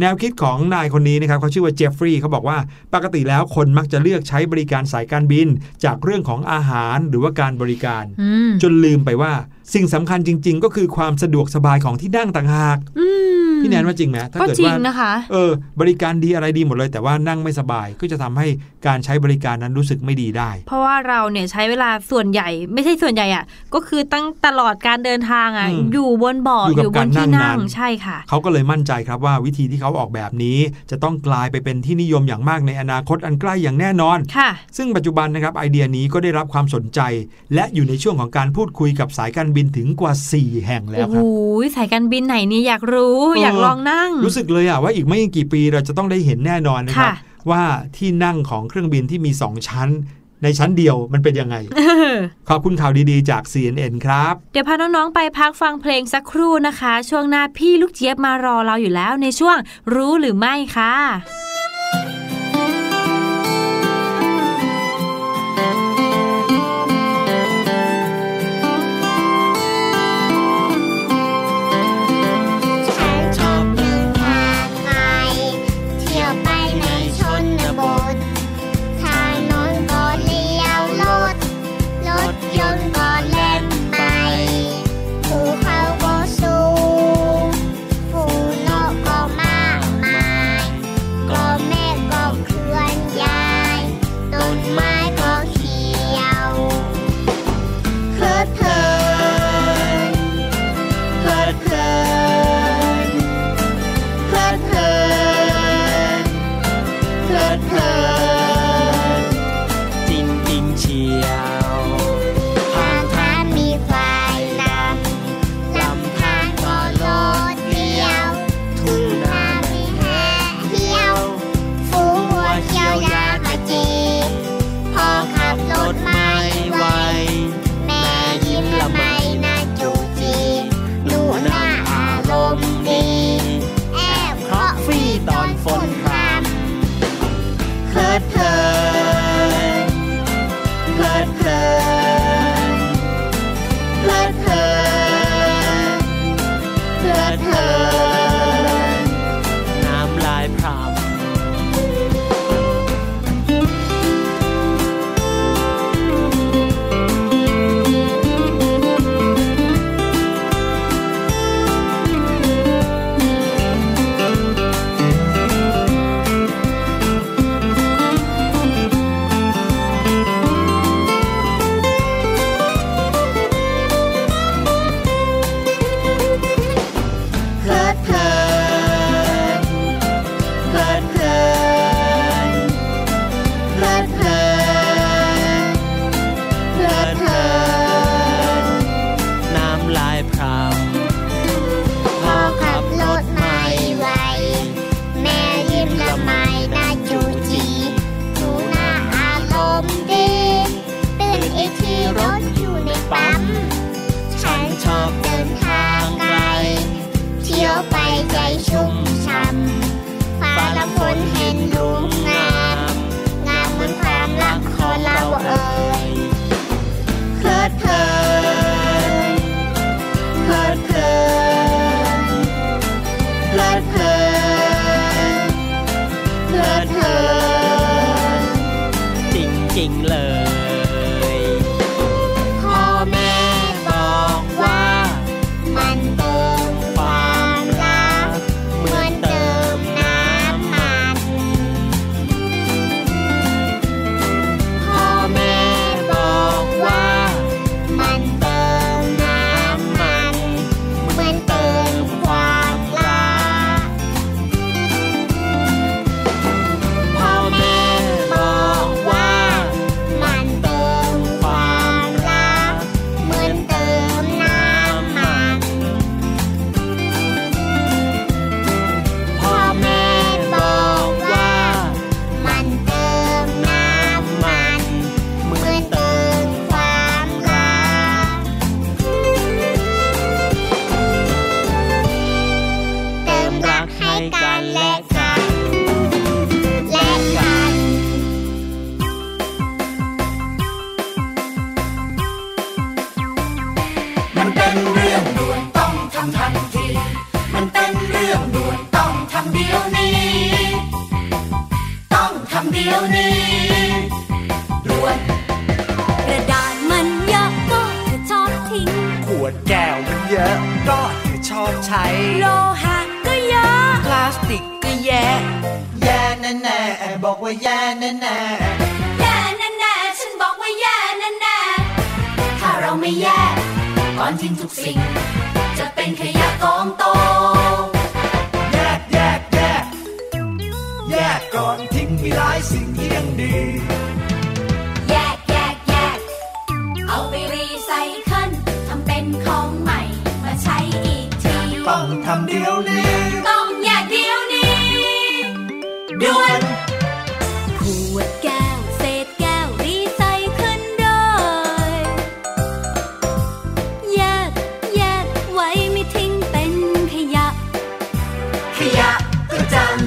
[0.01, 2.59] แนวคิดของนายคนนี้นะครับเขาชื่อว่าเจฟฟรีย์เขาบอกว่า
[2.95, 5.49] ปกติแล้วคนมักจะเลือกใช้บริการสายการบิน
[5.85, 9.33] จากเรื่องของอาหารหรือว่าการบริการอืมจนลืมไปว่า
[9.75, 13.07] สิ่งสำคัญจริง ๆ ก็คือความสะดวกสบายของที่นั่งต่างหากอื
[13.40, 18.47] ม พี่แนนว่าจริงไหมถ้าก็เกิดจริงว่านะคะเออบริการดีอะไรดีหมดเลย แต่ว่านั่งไม่สบายก็จะทำให้
[18.87, 23.45] การใช้บริการนั้นรู้สึกไม่ดีได้ เพราะว่าเราเนี่ยใช้เวลาส่วนใหญ่ ไม่ใช่ส่วนใหญ่อะ
[23.75, 30.59] ก็คือตั้งตลอดการเดินทางอะอืมอยู่บนเบาะอยู่อกับยู่บนการนั่ที่งนั่งนานใช่ค่ะ เขาก็เลยมั่นใจครับว่าวิธีที่เขาออกแบบนี้
[30.91, 37.01] จะต้องกลายไปเป็นที่นิยมอย่างมากในอนาคตอันใกล้อย่างแน่นอนค่ะ ซึ่งปัจจุบันนะครับไอเดียนี้ก็ได้รับความสนใจ
[37.55, 41.23] และอยู่ในช่วงของการพูดคุยกับสายการบินถึงกว่า 4 แห่งแล้โอ้วโหครั
[41.71, 47.63] บสายการบินไหนเนี่ยอยากรู้เออออยากลองนั่ง รู้สึกเลยอะว่าอีกไม่กี่ปีเราจะต้องได้เห็นแน่นอนนะครับค่ะว่า
[47.97, 49.91] ที่นั่งของเครื่องบินที่มี2ชั้น
[50.43, 51.57] ในชั้นเดียวมันเป็นยังไง
[52.49, 59.57] ขอบคุณข่าวดีๆจาก CNN ครับ เดี๋ยวพาน้อง ๆ ไปพักฟังเพลงสักครู่นะคะ ช่วงหน้าพี่ลูกเจี๊ยบมารอเราอยู่แล้วในช่วง
[59.95, 60.95] รู้หรือไม่ค่ะ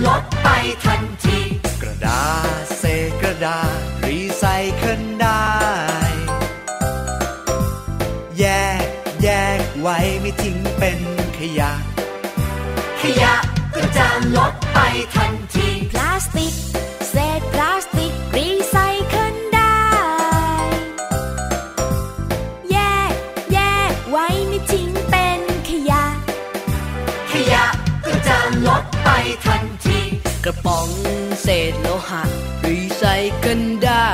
[0.05, 0.47] ลดไป
[0.83, 32.21] ทันทีะ
[32.67, 33.03] รีไซ
[33.37, 34.09] เคิลได้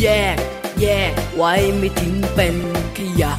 [0.00, 0.36] แยก
[0.80, 2.56] แยกไว้ไม่ทิ้งเป็น
[2.98, 3.32] ขยะ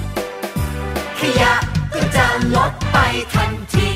[1.20, 1.54] ขยะ
[1.94, 2.98] ก็จะลดไป
[3.34, 3.90] ทันที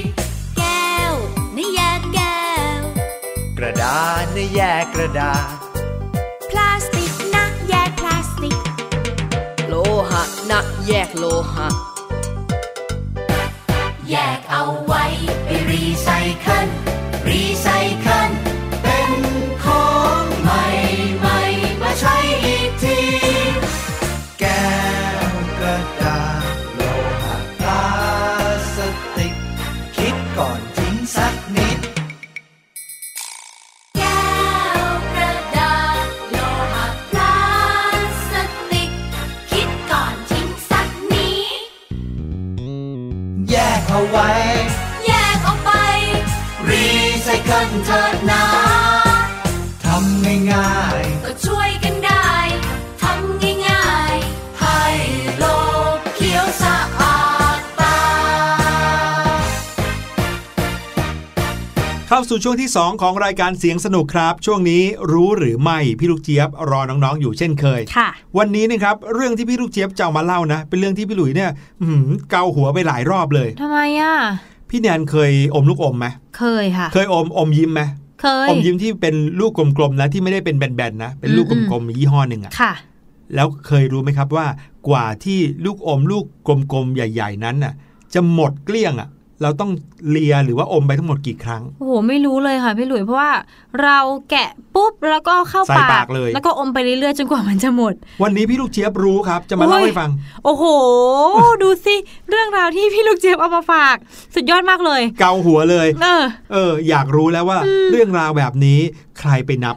[0.57, 1.13] แก้ว
[1.55, 2.43] นี่แยกแก้
[2.77, 2.79] ว
[3.57, 5.55] กระดาษนี่แยกกระดาษ
[6.49, 8.57] พลาสติกนะแยกพลาสติก
[9.67, 9.73] โล
[10.09, 11.67] หะนะแยกโลหะ
[62.35, 74.13] สู่ช่วงที่ 2 ของรายการเสียงสนุกครับ ช่วงนี้รู้หรือไม่พี่ลูกเจี๊ยบรอน้องๆอยู่เช่นเคย ค่ะ วันนี้นะครับเรื่องที่พี่ลูกเจี๊ยบจะเอามาเล่านะ เป็นเรื่องที่พี่หลุยเนี่ยอื้อหือเกาหัวไปหลายรอบเลย ทำไมอะ
[74.69, 76.05] พี่แนนเคยอมลูกอมไหม
[76.37, 77.81] เคยค่ะ เคยอมอมยิ้มไหม
[78.21, 82.73] เคย อมยิ้มที่เป็นลูกกลมๆนะที่ไม่ได้เป็นแบนๆนะเป็นลูกอืมกลมๆยี่ห้อหนึ่งอะ ค่ะ
[83.35, 84.47] แล้วเคยรู้ไหมครับว่า
[84.89, 86.23] กว่าที่ลูกอมลูก
[86.73, 87.73] กลมๆ ใหญ่ ๆ นั้นน่ะ
[88.13, 89.09] จะหมดเกลี้ยงอะ
[89.41, 89.71] เราต้อง
[90.09, 93.31] เลียหรือว่าอมไปทั้งหมดกี่ครั้ง โอ้โห ไม่รู้เลยค่ะพี่หลุยเพราะว่า
[93.83, 100.09] เราแกะปุ๊บแล้วก็เข้าใส่ปากปากเลย แล้วก็อมไปเรื่อยๆจนกว่ามันจะหมด วันนี้พี่ลูกเจี๊ยบรู้ครับ จะมาเล่าให้ฟัง
[100.45, 100.63] โอ้โห
[101.63, 101.95] ดูสิ
[102.29, 103.95] เรื่องราวที่พี่ลูกเจี๊ยบเอามาฝาก
[104.35, 106.23] สุดยอดมากเลย เกาหัวเลย เออ
[106.53, 107.59] เออ อยากรู้แล้วว่า
[107.91, 108.79] เรื่องราวแบบนี้
[109.19, 109.75] ใครไปนับ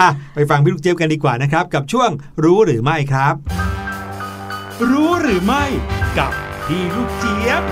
[0.00, 2.10] อะไปฟังพี่ลูกเจี๊ยบกันดีกว่านะครับ กับช่วง
[2.44, 3.34] รู้หรือไม่ครับ
[4.90, 5.64] รู้หรือไม่
[6.18, 6.32] กับ
[6.66, 7.62] พี่ลูกเจี๊ยบ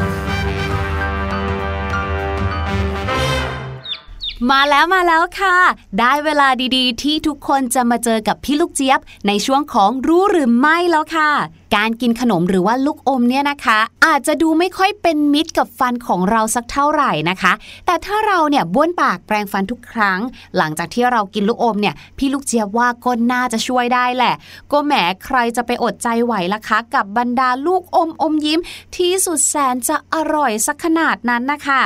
[4.50, 5.56] มาแล้วมาแล้วค่ะ
[5.98, 11.30] ได้เวลาดีๆ ที่ทุกคนจะมาเจอกับพี่ลูกเจี๊ยบ ในช่วงของรู้หรือไม่แล้วค่ะ
[11.76, 17.52] การกินขนมหรือว่าลูกอมเนี่ยนะคะ อาจจะดูไม่ค่อยเป็นมิตรกับฟันของเราสักเท่าไหร่นะคะ
[17.86, 20.20] แต่ถ้าเราเนี่ยบ้วนปากแปรงฟันทุกครั้ง
[20.56, 24.34] หลังจากที่เรากินลูกอมเนี่ยพี่ลูกเจี๊ยบว่าก็น่าจะช่วยได้แหละ
[24.72, 24.92] ก็แหม
[25.24, 28.60] ใครจะไปอดใจไหวล่ะคะ กับบรรดาลูกอมอมยิ้ม
[28.96, 31.82] ที่สุดแสนจะอร่อยสักขนาดนั้นนะคะ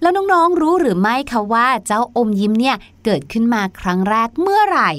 [0.00, 4.90] แล้วน้องๆรู้หรือไม่คะว่าเจ้าอมยิ้มเนี่ยเกิดขึ้นมาครั้งแรกเมื่อไหร่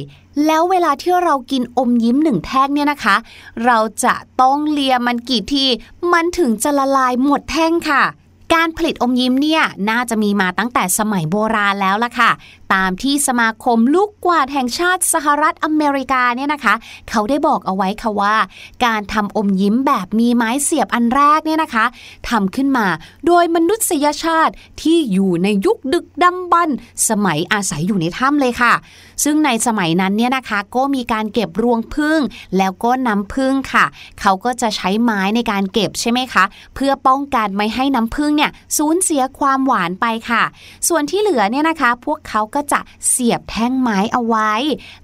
[0.45, 3.15] แล้วเวลาที่เรากินอมยิ้มหนึ่งแท่งเนี่ยนะคะ
[3.65, 5.65] เราจะต้องเลียมันกี่ที
[6.13, 8.03] มันถึงจะละลายหมดแท่งค่ะ
[8.53, 12.31] การผลิตอมยิ้มเนี่ยน่าจะมีมาตั้งแต่สมัยโบราณแล้วล่ะค่ะ
[12.73, 16.73] ตามที่สมาคมลูกกวาดแห่งชาติสหรัฐอเมริกาเนี่ยนะคะ
[17.09, 18.35] เขาได้บอกเอาไว้ค่ะว่า
[18.85, 21.85] การทำอมยิ้มแบบมีไม้เสียบอันแรกเนี่ยนะคะ
[22.29, 22.87] ทำขึ้นมา
[23.27, 26.75] โดยมนุษยชาติที่อยู่ในยุคดึกดำบรรพ์
[27.09, 28.73] สมัยอาศัยอยู่ในถ้ำเลยค่ะ
[29.23, 32.19] ซึ่งในสมัยนั้นเนี่ยนะคะ ก็มีการเก็บรวงพึ่ง
[32.57, 33.85] แล้วก็น้ำพึ่งค่ะ
[34.21, 36.43] เขาก็จะใช้ไม้ในการเก็บใช่ไหมคะ
[36.75, 40.43] เพื่อป้องกันไม่ให้น้ำพึ่งเนี่ยสูญเสียความหวานไปค่ะ
[40.87, 44.51] ส่วนที่เหลือเนี่ยนะคะ พวกเขาก็จะเสียบแท่งไม้เอาไว้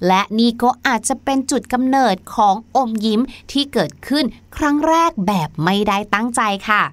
[0.08, 4.26] และนี่ก็อาจจะเป็นจุดกำเนิดของอมยิ้มที่เกิดขึ้น
[4.58, 6.84] ครั้งแรกแบบไม่ได้ตั้งใจค่ะ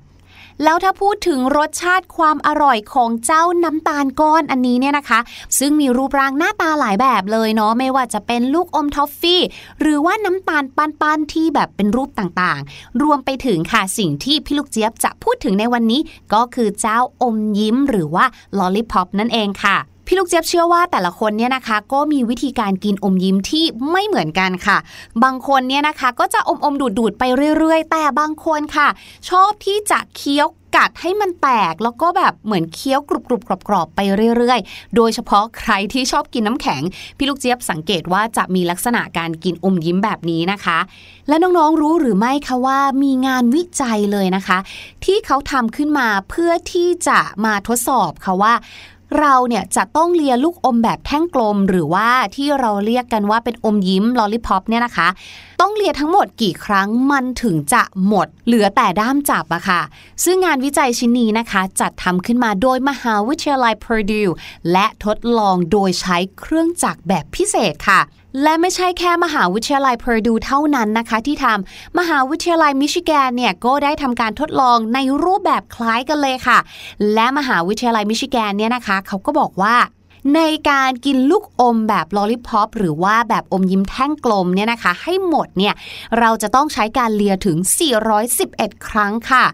[0.62, 5.20] แล้วถ้าพูดถึงรสชาติความอร่อยของเจ้าน้ำตาลก้อนอันนี้เนี่ยนะคะ
[5.58, 9.42] ซึ่งมีรูปร่างหน้าตาหลายแบบเลยเนาะไม่ว่าจะเป็นลูกอมทอฟฟี่
[9.80, 16.00] หรือว่าน้ำตาลปั้นๆที่แบบเป็นรูปต่างๆ รวมไปถึงค่ะสิ่งที่พี่ลูกเจี๊ยบจะพูดถึงในวันนี้
[16.34, 18.24] ก็คือเจ้าอมยิ้มหรือว่า
[18.58, 24.78] ลอลลี่พอปนั่นเองค่ะ พี่ลูกเจี๊ยบเชื่อว่าแต่ละคนเนี่ยนะคะ ก็มีวิธีการกินอมยิ้มที่ไม่เหมือนกันค่ะ
[25.22, 27.24] บางคนเนี่ยนะคะก็จะอมอมดูดดูดๆไป
[27.58, 28.88] เรื่อยๆ แต่บางคนค่ะ
[29.28, 34.00] ชอบที่จะเคี้ยวกัดให้มันแตกแล้วก็แบบเหมือนเคี้ยวกรุบกรุบกรอบกรอบๆไป
[34.36, 36.82] เรื่อยๆ โดยเฉพาะใครที่ชอบกินน้ำแข็ง
[37.16, 40.78] พี่ลูกเจี๊ยบสังเกตว่าจะมีลักษณะการกินอมยิ้มแบบนี้นะคะ
[41.28, 44.58] และน้องๆรู้หรือไม่คะว่ามีงานวิจัยเลยนะคะ
[45.04, 48.54] ที่เขาทำขึ้นมาเพื่อที่จะมาทดสอบค่ะว่า
[49.18, 55.08] เราเนี่ยจะต้องเลียลูกอมแบบแท่งกลม หรือว่าที่เราเรียกกันว่าเป็นอมยิ้มลอลลิพอปเนี่ยนะคะ
[55.60, 59.82] ต้องเลียทั้งหมดกี่ครั้งมันถึงจะหมด เหลือแต่ด้ามจับอะค่ะ
[60.24, 64.32] ซึ่งงานวิจัยชิ้นนี้นะคะ จัดทำขึ้นมาโดยมหาวิทยาลัย Purdue
[64.72, 68.00] และทดลองโดยใช้เครื่องจักรแบบพิเศษค่ะ
[68.42, 76.58] และไม่ใช่แค่มหาวิทยาลัย Purdue เท่านั้นนะคะ ที่ทำมหาวิทยาลัยมิชิแกนเนี่ยก็ได้ทำการทดลองในรูปแบบคล้ายกันเลยค่ะ
[77.14, 79.76] และมหาวิทยาลัยมิชิแกนเนี่ยนะคะเขาก็บอกว่า
[80.34, 85.74] ในการกินลูกอมแบบลอลลี่พอปหรือว่าแบบอมยิ้มแท่งกลมเนี่ยนะคะ ให้หมดเนี่ย
[86.18, 87.56] เราจะต้องใช้การเลียถึง
[88.22, 89.44] 411 ครั้งค่ะ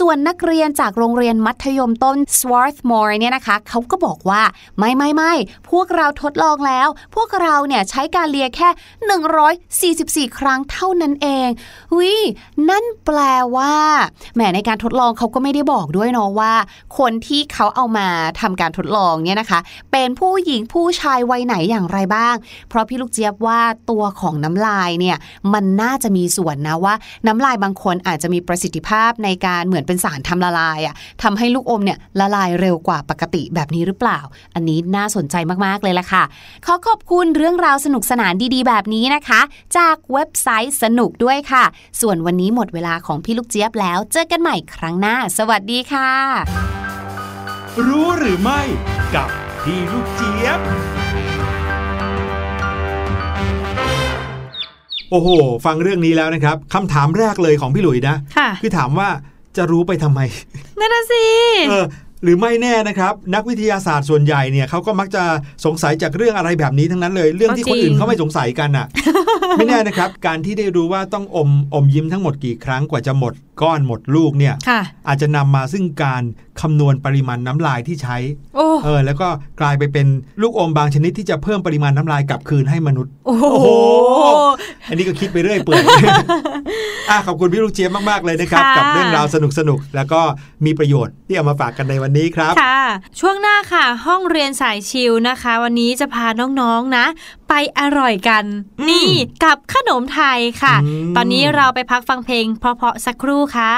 [0.00, 4.42] ส่วนนักเรียนจากโรงเรียนมัธยมต้น Swarthmore เนี่ยนะคะเขาก็บอกว่า
[4.78, 5.32] ไม่ไม่ไม่
[5.70, 8.68] พวกเราทดลองแล้ว พวกเราเนี่ยใช้การเลียแค่
[10.28, 11.48] 144 ครั้งเท่านั้นเอง
[11.98, 12.20] วิ้
[12.70, 13.18] นั่นแปล
[13.56, 13.74] ว่า
[14.34, 16.52] แหมในการทดลองเขาก็ไม่ได้บอกด้วยเนาะว่า
[16.98, 18.08] คนที่เขาเอามา
[18.40, 19.60] ทำการทดลองเนี่ยนะคะ
[19.92, 22.34] เป็นผู้หญิงผู้ชายวัยไหนอย่างไรบ้าง
[22.68, 25.16] เพราะพี่ลูกเจี๊ยบว่าตัวของน้ำลายเนี่ย
[25.52, 26.94] มันน่าจะมีส่วนนะว่า
[27.26, 34.20] น้ำลายบางคนอาจจะมีประสิทธิภาพในการเหมือนอนเป็นสารทำละลายอะ่ะทำให้ลูกอมเนี่ยละลายเร็วกว่าปกติแบบนี้หรือเปล่า
[34.54, 36.24] อันนี้น่าสนใจมากๆเลยล่ะค่ะ
[36.66, 39.40] ขอขอบคุณเรื่องราวสนุกสนานดีๆ แบบนี้นะคะ
[39.76, 41.64] จากเว็บไซต์สนุกด้วยค่ะ
[42.00, 46.10] ส่วนวันนี้หมดเวลาของพี่ลูกเจี๊ยบแล้ว เจอกันใหม่ครั้งหน้า สวัสดีค่ะ
[47.86, 48.60] รู้หรือไม่
[49.14, 49.28] กับ
[49.62, 50.60] พี่ลูกเจี๊ยบ
[55.10, 55.28] โอ้โห
[55.66, 58.16] ฟังเรื่องนี้แล้วนะครับคำถามแรกเลยของพี่หลุยนะ
[58.62, 59.08] คือถามว่า
[59.56, 60.20] จะรู้ไปทำไม
[60.80, 61.24] นั่นสิ
[62.24, 65.22] หรือไม่แน่นะครับ นักวิทยาศาสตร์ส่วนใหญ่เนี่ยเขาก็มักจะ
[65.64, 68.86] สงสัยจากเรื่องอะไรแบบนี้ทั้งนั้นเลย เรื่องที่คนอื่นเขาไม่สงสัยกันอะ
[69.56, 74.54] ไม่แน่นะครับ การที่ได้รู้ว่าต้องอมอมยิ้มทั้งหมดกี่ครั้งกว่าจะหมดก้อนหมดลูกเนี่ย
[75.08, 76.22] อาจจะนำมาซึ่งการ
[76.60, 78.16] คำนวณปริมาณน้ำลายที่ใช้
[78.84, 79.28] เออแล้วก็
[79.60, 80.06] กลายไปเป็น
[80.42, 83.66] ลูกอมบางชนิดที่จะเพิ่มปริมาณน้ำลายกลับคืนให้มนุษย์ โอ้โห
[84.88, 85.82] อันนี้ก็คิดไปเรื่อยเปื่อย
[87.10, 90.20] อะขอบคุณพี่ลูกเจี๊ยบมากๆเลยนะครับ กับเรื่องราวสนุกสนุกแล้วก็
[90.64, 92.82] มีประโยชน์ที่เอามาฝากกันในวันนี้ครับค่ะ
[93.20, 96.26] ช่วงหน้าค่ะ ห้องเรียนสายชิลนะคะ วันนี้จะพา
[96.60, 97.04] น้องๆนะ
[97.54, 98.44] ไปอร่อยกัน
[98.88, 99.08] นี่
[99.44, 100.76] กับขนมไทยค่ะ
[101.16, 103.74] ตอนนี้เราไปพักฟังเพลงเพราะๆสักครู่ค่ะ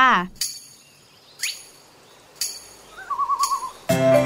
[3.89, 4.24] thank you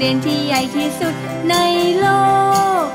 [0.00, 1.14] เรียนที่ใหญ่ที่สุด
[1.50, 1.54] ใน
[1.98, 2.06] โล
[2.82, 2.86] ก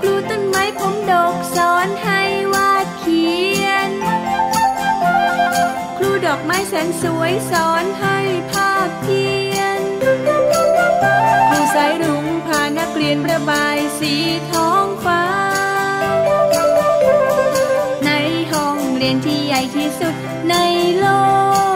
[0.00, 2.20] ครูต้นไม้ผมดกสอนให้
[2.54, 3.26] วาดเขี
[3.64, 3.90] ยน
[5.96, 8.18] ครูดอกไม้แสนสวยสอนให้
[8.52, 9.24] ภาพเพี
[9.54, 9.80] ยน
[11.48, 14.14] ครูสายรุ้งพานักเรียนประบายสี
[14.50, 15.24] ทองฟ้า
[18.06, 18.10] ใน
[18.52, 20.14] ห้องเรียนที่ใหญ่ที่สุด
[20.50, 20.54] ใน
[21.00, 21.06] โล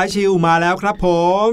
[0.00, 1.06] ายชิวมาแล้วครับผ
[1.46, 1.50] ม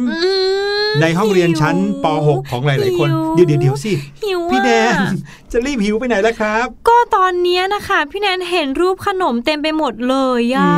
[1.02, 3.94] ในห้องเรียนชั้นป .6 ของหลาย ๆ คน เดี๋ยวเดี๋ยวเดี๋ยวสิ
[4.24, 5.12] หิวพี่แนนอะ
[5.52, 10.72] จะรีบหิวไปไหนล่ะครับ ก็ตอนเนี้ยนะคะ พี่แนนเห็นรูปขนมเต็มไปหมดเลยอะ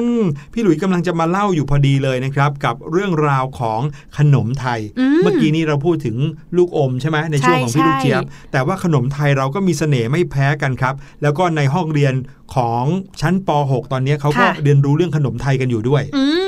[0.00, 3.80] อืมพี่หลุยส์กำลังจะมาเล่าอยู่พอดีเลยนะครับ กับเรื่องราวของ
[4.18, 6.16] ขนมไทยอืมเมื่อกี้นี้เราพูดถึง
[6.56, 12.14] ลูกอมใช่ไหมในช่วงของพี่ใช่ลูกเจี๊ยบ แต่ว่าขนมไทยเราก็มีเสน่ห์ไม่แพ้กันครับ แล้วก็ในห้องเรียน
[12.54, 12.84] ของ
[13.20, 16.24] ชั้นป .6 ตอนนี้เขาก็เรียนรู้เรื่องขนมไทยกันอยู่ด้วย อื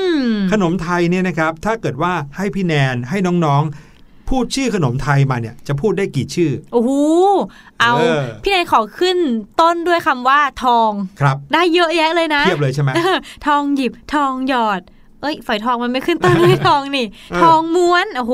[0.51, 6.91] ขนมไทยเนี่ยนะครับถ้าเกิดว่าให้พี่แนนให้น้องๆพูดชื่อขนมไทยมาเนี่ยจะพูดได้กี่ชื่อ โอ้โห
[7.79, 9.17] เอาเออพี่แนนขอขึ้น
[9.61, 10.91] ต้นด้วยคำว่าทอง
[11.21, 12.89] ครับ ได้เยอะแยะเลยนะเทียบเลยใช่ไหม
[13.47, 14.81] ทองหยิบทองหยอด
[15.21, 18.33] เอ้ยฝอยทองมันไม่ขึ้นต้นด้วยทองนี่เออทองม้วนโอ้โห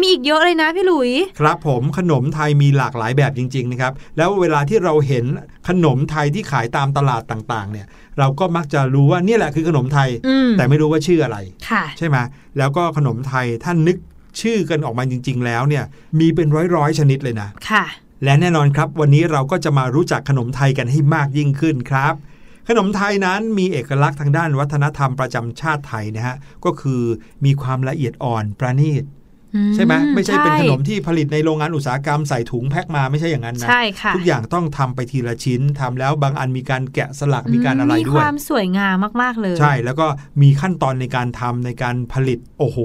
[0.00, 1.10] มีอีกเยอะเลยนะพี่หลุย
[1.40, 5.24] ครับผมขนมไทยมีหลากหลายแบบจริง ๆ นะครับ แล้วเวลาที่เราเห็น
[5.68, 7.86] ขนมไทยที่ขายตามตลาดต่างๆ เนี่ย
[8.18, 11.38] เราก็มักจะรู้ว่าเนี่ยแหละคือขนมไทยอืมแต่ไม่รู้ว่าชื่ออะไร
[11.70, 12.16] ค่ะใช่ไหม
[12.58, 13.96] แล้วก็ขนมไทยถ้านึก
[14.40, 15.84] ชื่อกันออกมาจริง ๆ แล้วเนี่ย
[16.18, 17.84] มีเป็นร้อยๆชนิดเลยนะค่ะ
[18.24, 22.14] และแน่นอนครับ วันนี้เราก็จะมารู้จักขนมไทยกันให้มากยิ่งขึ้นครับ
[22.68, 27.02] ขนมไทยนั้นมีเอกลักษณ์ทางด้านวัฒนธรรมประจำชาติไทยนะฮะก็คือ
[27.44, 29.04] มีความละเอียดอ่อนประณีต
[29.54, 40.06] อืใช่ไหมไม่ใช่เป็นใช่ขนมที่ผลิตในโรงงานอุตสาหกรรมใส่ถุงแพ็คมาไม่ใช่อย่างนั้นนะใช่ค่ะทุกอย่างต้องทำไปทีละชิ้นทำแล้วบางอันมีการแกะสลักมีการอะไรมีด้ควยวามสวยงามมาก ๆ เลย ใช่แล้วก็
[40.42, 42.78] มีขั้นตอนในการทำในการผลิตโอ้โห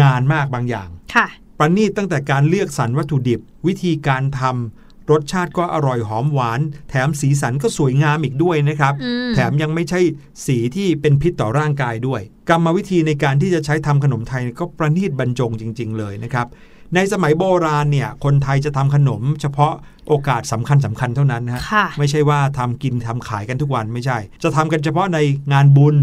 [0.00, 1.26] นานมากบางอย่างค่ะ
[1.58, 10.00] ประณีตตั้งแต่การเลือกสรรวัตถุดิบ วิธีการทำ รสชาติก็อร่อยหอมหวาน แถมสีสันก็สวยงามอีกด้วยนะครับอืมแถมยังไม่ใช่
[10.46, 16.46] สีที่เป็นพิษต่อร่างกายด้วย กรรมวิธีในการที่จะใช้ทำขนมไทยก็ประณีตบรรจงจริง ๆ เลยนะครับ
[16.94, 19.72] ในสมัยโบราณเนี่ย คนไทยจะทำขนม เฉพาะ
[20.08, 25.18] โอกาสสำคัญสำคัญเท่านั้นนะฮะค่ะไม่ใช่ว่าทำกินทำขายกันทุกวันไม่ใช่ จะทำกันเฉพาะใน
[25.52, 25.96] งานบุญ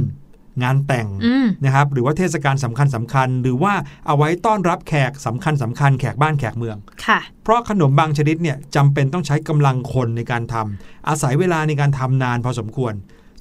[0.63, 3.73] งานแต่งอืมนะครับหรือว่าเทศกาลสำคัญสำคัญ หรือว่า
[4.07, 12.93] เอาไว้ต้อนรับแขกสำคัญสำคัญแขกบ้านแขกเมืองค่ะเพราะขนมบางชนิดเนี่ยจำเป็นต้องใช้กำลังคนในการทำอาศัยเวลาในการทำนานพอสมควร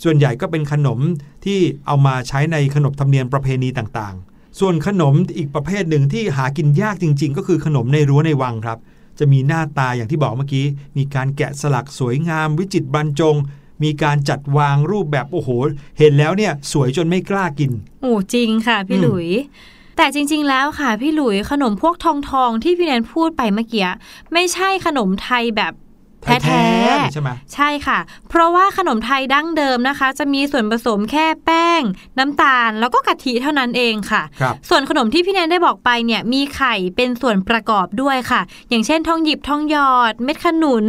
[0.05, 0.99] ส่วนใหญ่ก็เป็นขนม
[1.45, 8.79] ที่เอามาใช้ในขนบธรรมเนียมประเพณีต่างๆ ส่วนขนมอีกประเภทหนึ่งที่หากินยากจริง ๆ ก็คือขนมในรั้วในวังครับ
[9.19, 10.66] จะมีหน้าตาอย่างที่บอกเมื่อกี้
[10.97, 13.37] มีการแกะสลักสวยงามวิจิตรบรรจง
[13.83, 15.49] มีการจัดวางรูปแบบโอ้โห
[15.99, 17.70] เห็นแล้วเนี่ยสวยจนไม่กล้ากิน
[18.03, 19.29] โอ้จริงค่ะ พี่อืมหลุย
[19.97, 23.89] แต่จริง ๆ แล้วค่ะ พี่หลุยขนมพวกทองทองๆที่พี่แนนพูดไปเมื่อกี้
[24.33, 25.74] ไม่ใช่ขนมไทยแบบ
[26.22, 27.99] แท้แท้ๆใช่ไหมใช่ค่ะ
[28.29, 31.83] เพราะว่าขนมไทยดั้งเดิมนะคะ จะมีส่วนผสมแค่แป้ง
[32.18, 40.85] น้ำตาลแล้วก็กะทิเท่านั้นเองค่ะครับส่วนขนมที่พี่แนนได้บอกไปเนี่ยมีไข่เป็นส่วนประกอบด้วยค่ะ อย่างเช่นทองหยิบทองหยอด เม็ดขนุน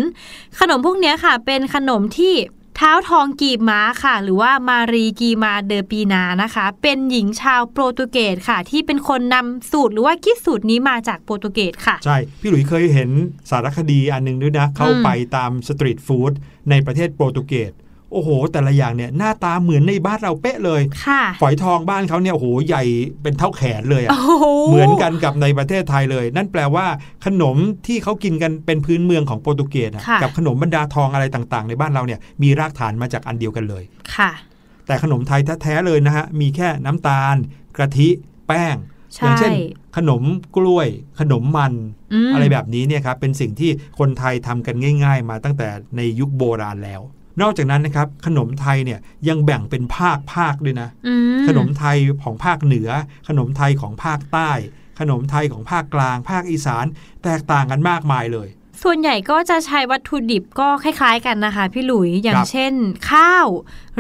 [0.60, 2.34] ขนมพวกเนี้ยค่ะ เป็นขนมที่
[2.82, 13.10] เท้าทองกีบม้าค่ะ หรือว่ามารีกีมาเดอปีนานะคะ เป็นหญิงชาวโปรตุเกสค่ะ ที่เป็นคนนำสูตรหรือว่าคิดสูตรนี้มาจากโปรตุเกสค่ะ ใช่ พี่หลุยเคยเห็น
[13.50, 16.32] สารคดีอันหนึงด้วยนะ เข้าไปตามสตรีทฟู้ด
[16.70, 17.72] ในประเทศโปรตุเกส
[18.12, 22.84] โอ้โห แต่ละอย่างเนี่ยหน้าตาเหมือนในบ้านเราเป๊ะเลย ค่ะ ฝอยทองบ้านเขาเนี่ยโอ้โหใหญ่
[23.22, 26.86] เป็นเท่าแขนเลยอะโอ้โหเหมือนกันกับในประเทศไทยเลย นั่นแปลว่า
[27.26, 27.58] ขนม
[27.88, 33.84] ที่เขากินกันเป็นพื้นเมืองของโปรตุเกสอะค่ะกับขนมบรรดาทองอะไรต่างๆ ในบ้านเราเนี่ยมีรากฐานมาจากอันเดียวกันเลย
[34.16, 34.32] ค่ะ
[34.88, 37.36] แต่ขนมไทยแท้ๆเลยนะฮะมีแค่น้ำตาล
[37.78, 38.10] กะทิ
[38.48, 38.76] แป้ง
[39.16, 39.54] ใช่อย่างเช่น
[39.98, 40.24] ขนม
[40.58, 40.88] กล้วย
[41.20, 41.74] ขนมมัน
[42.14, 47.02] มอะไรแบบนี้เนี่ยครับเป็นสิ่งที่คนไทยทำกันง่าย ๆ มาตั้งแต่ในยุคโบราณแล้ว
[47.42, 52.90] นอกจากนั้นนะครับขนมไทยเนี่ยยังแบ่งเป็นภาคภาคด้วยนะอืมขนมไทยของภาคเหนือ
[53.28, 54.52] ขนมไทยของภาคใต้
[55.00, 56.86] ขนมไทยของภาคกลาง ภาคอีสาน
[57.24, 58.48] แตกต่างกันมากมายเลย
[58.84, 62.74] ส่วนใหญ่ก็จะใช้วัตถุดิบก็คล้าย ๆ กันนะคะพี่หลุยอย่าคงรับเช่น
[63.12, 63.48] ข้าว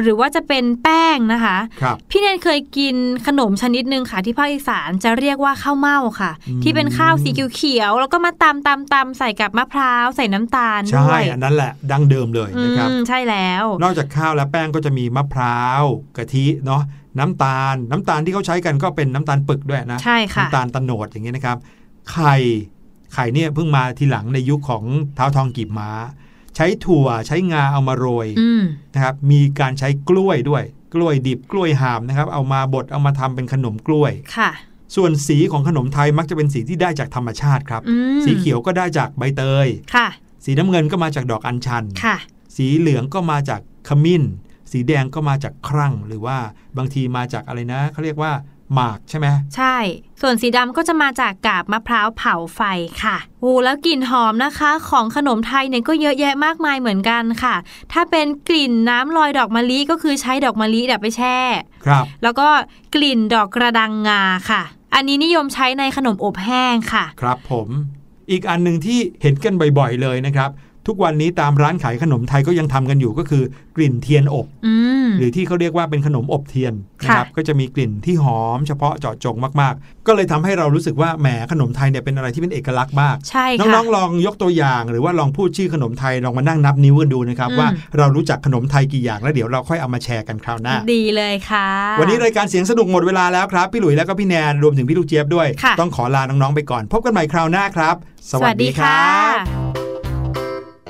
[0.01, 2.95] หรือว่าจะเป็นแป้งนะคะครับพี่เนนเคยกิน
[3.27, 15.83] ขนมชนิดหนึ่งค่ะที่ภาคอีสานจะเรียกว่าข้าวเม่าค่ะอืมที่เป็นข้าวสีเขียวๆแล้วก็มาตำตำตำใส่กับมะพร้าวใส่น้ำตาลใช่ด้วยอันนั้นแหละดั้งเดิมเลยอืนะครับมใช่แล้ว นอกจากข้าวและแป้งก็จะมีมะพร้าว
[16.17, 16.81] กะทิเนาะ
[17.19, 21.57] น้ำตาล น้ำตาลที่เขาใช้กันก็เป็นน้ำตาลปึกด้วยนะใช่ค่ะน้ำตาลตะโหนดอย่างเงี้ยนะครับ
[22.11, 22.35] ไข่
[23.13, 24.83] ไข่เนี่ยเพิ่งมาทีหลังในยุคของ
[25.15, 25.91] เท้าทองกีบม้า
[26.55, 34.51] ใช้ถั่วใช้งาเอามาโรยอืมนะครับ มีการใช้กล้วยด้วย กล้วยดิบกล้วยหามนะครับ เอามาบดเอามาทำเป็นขนมกล้วยค่ะ
[34.95, 40.07] ส่วนสีของขนมไทยมักจะเป็นสีที่ได้จากธรรมชาติครับอืมสีเขียวก็ได้จากใบเตยค่ะ
[40.45, 42.17] สีน้ำเงินก็มาจากดอกอัญชันค่ะ
[42.57, 44.23] สีเหลืองก็มาจากขมิ้น
[44.71, 46.37] สีแดงก็มาจากครั่งหรือว่า
[46.77, 48.31] บางทีมาจากอะไรนะเขาเรียกว่า
[48.75, 49.77] หมากใช่ไหมใช่
[50.21, 52.61] ส่วนสีดำก็จะมาจากกาบมะพร้าวเผาไฟ
[53.03, 57.55] ค่ะโอ้แล้วกลิ่นหอมนะคะ ของขนมไทยเนี่ยก็เยอะแยะมากมายเหมือนกันค่ะ
[57.93, 61.37] ถ้าเป็นกลิ่นน้ำลอยดอกมะลิก็คือใช้ดอกมะลิแบบไปแช่
[61.85, 62.47] ครับ แล้วก็
[62.95, 64.61] กลิ่นดอกกระดังงาค่ะ
[64.95, 67.67] อันนี้นิยมใช้ในขนมอบแห้งค่ะ ครับผม
[68.31, 70.49] อีกอันหนึ่งที่เห็นกันบ่อยๆเลยนะครับ
[70.87, 73.43] ทุกวันนี้ตามร้านขายขนมไทยก็ยังทำกันอยู่ก็คือ
[73.75, 74.73] กลิ่นเทียนอบอื
[75.05, 76.73] มหรือที่เขาเรียกว่าเป็นขนมอบเทียน
[77.03, 87.67] นะครับค่ะก็จะมีกลิ่นที่หอมเฉพาะเจาะจงมากๆ ก็เลยทำให้เรารู้สึกว่าแหมขนมไทยเนี่ยเป็นอะไรที่เป็นเอกลักษณ์มากใช่น้ค่ะองๆลองยกตัวอย่าง หรือว่าลองพูดชื่อขนมไทยลองมานั่งนับนิ้วกันดูนะครับอืมว่า
[87.97, 91.69] เรารู้จักขนมไทยกี่อย่างแล้วเดี๋ยวเราค่อยเอามาแชร์กันคราวหน้า ดีเลยค่ะ
[91.99, 97.95] วันนี้รายการเสียงสนุกหมดเวลาแล้วครับพี่หลุยแล้วก็พี่แนนรวมถึงพี่ลูกเจี๊ยบด้วยค่ะต้องขอลาน้องๆไปก่อน พบกันใหม่คราวหน้าครับ
[98.31, 99.68] สวัสดีครับ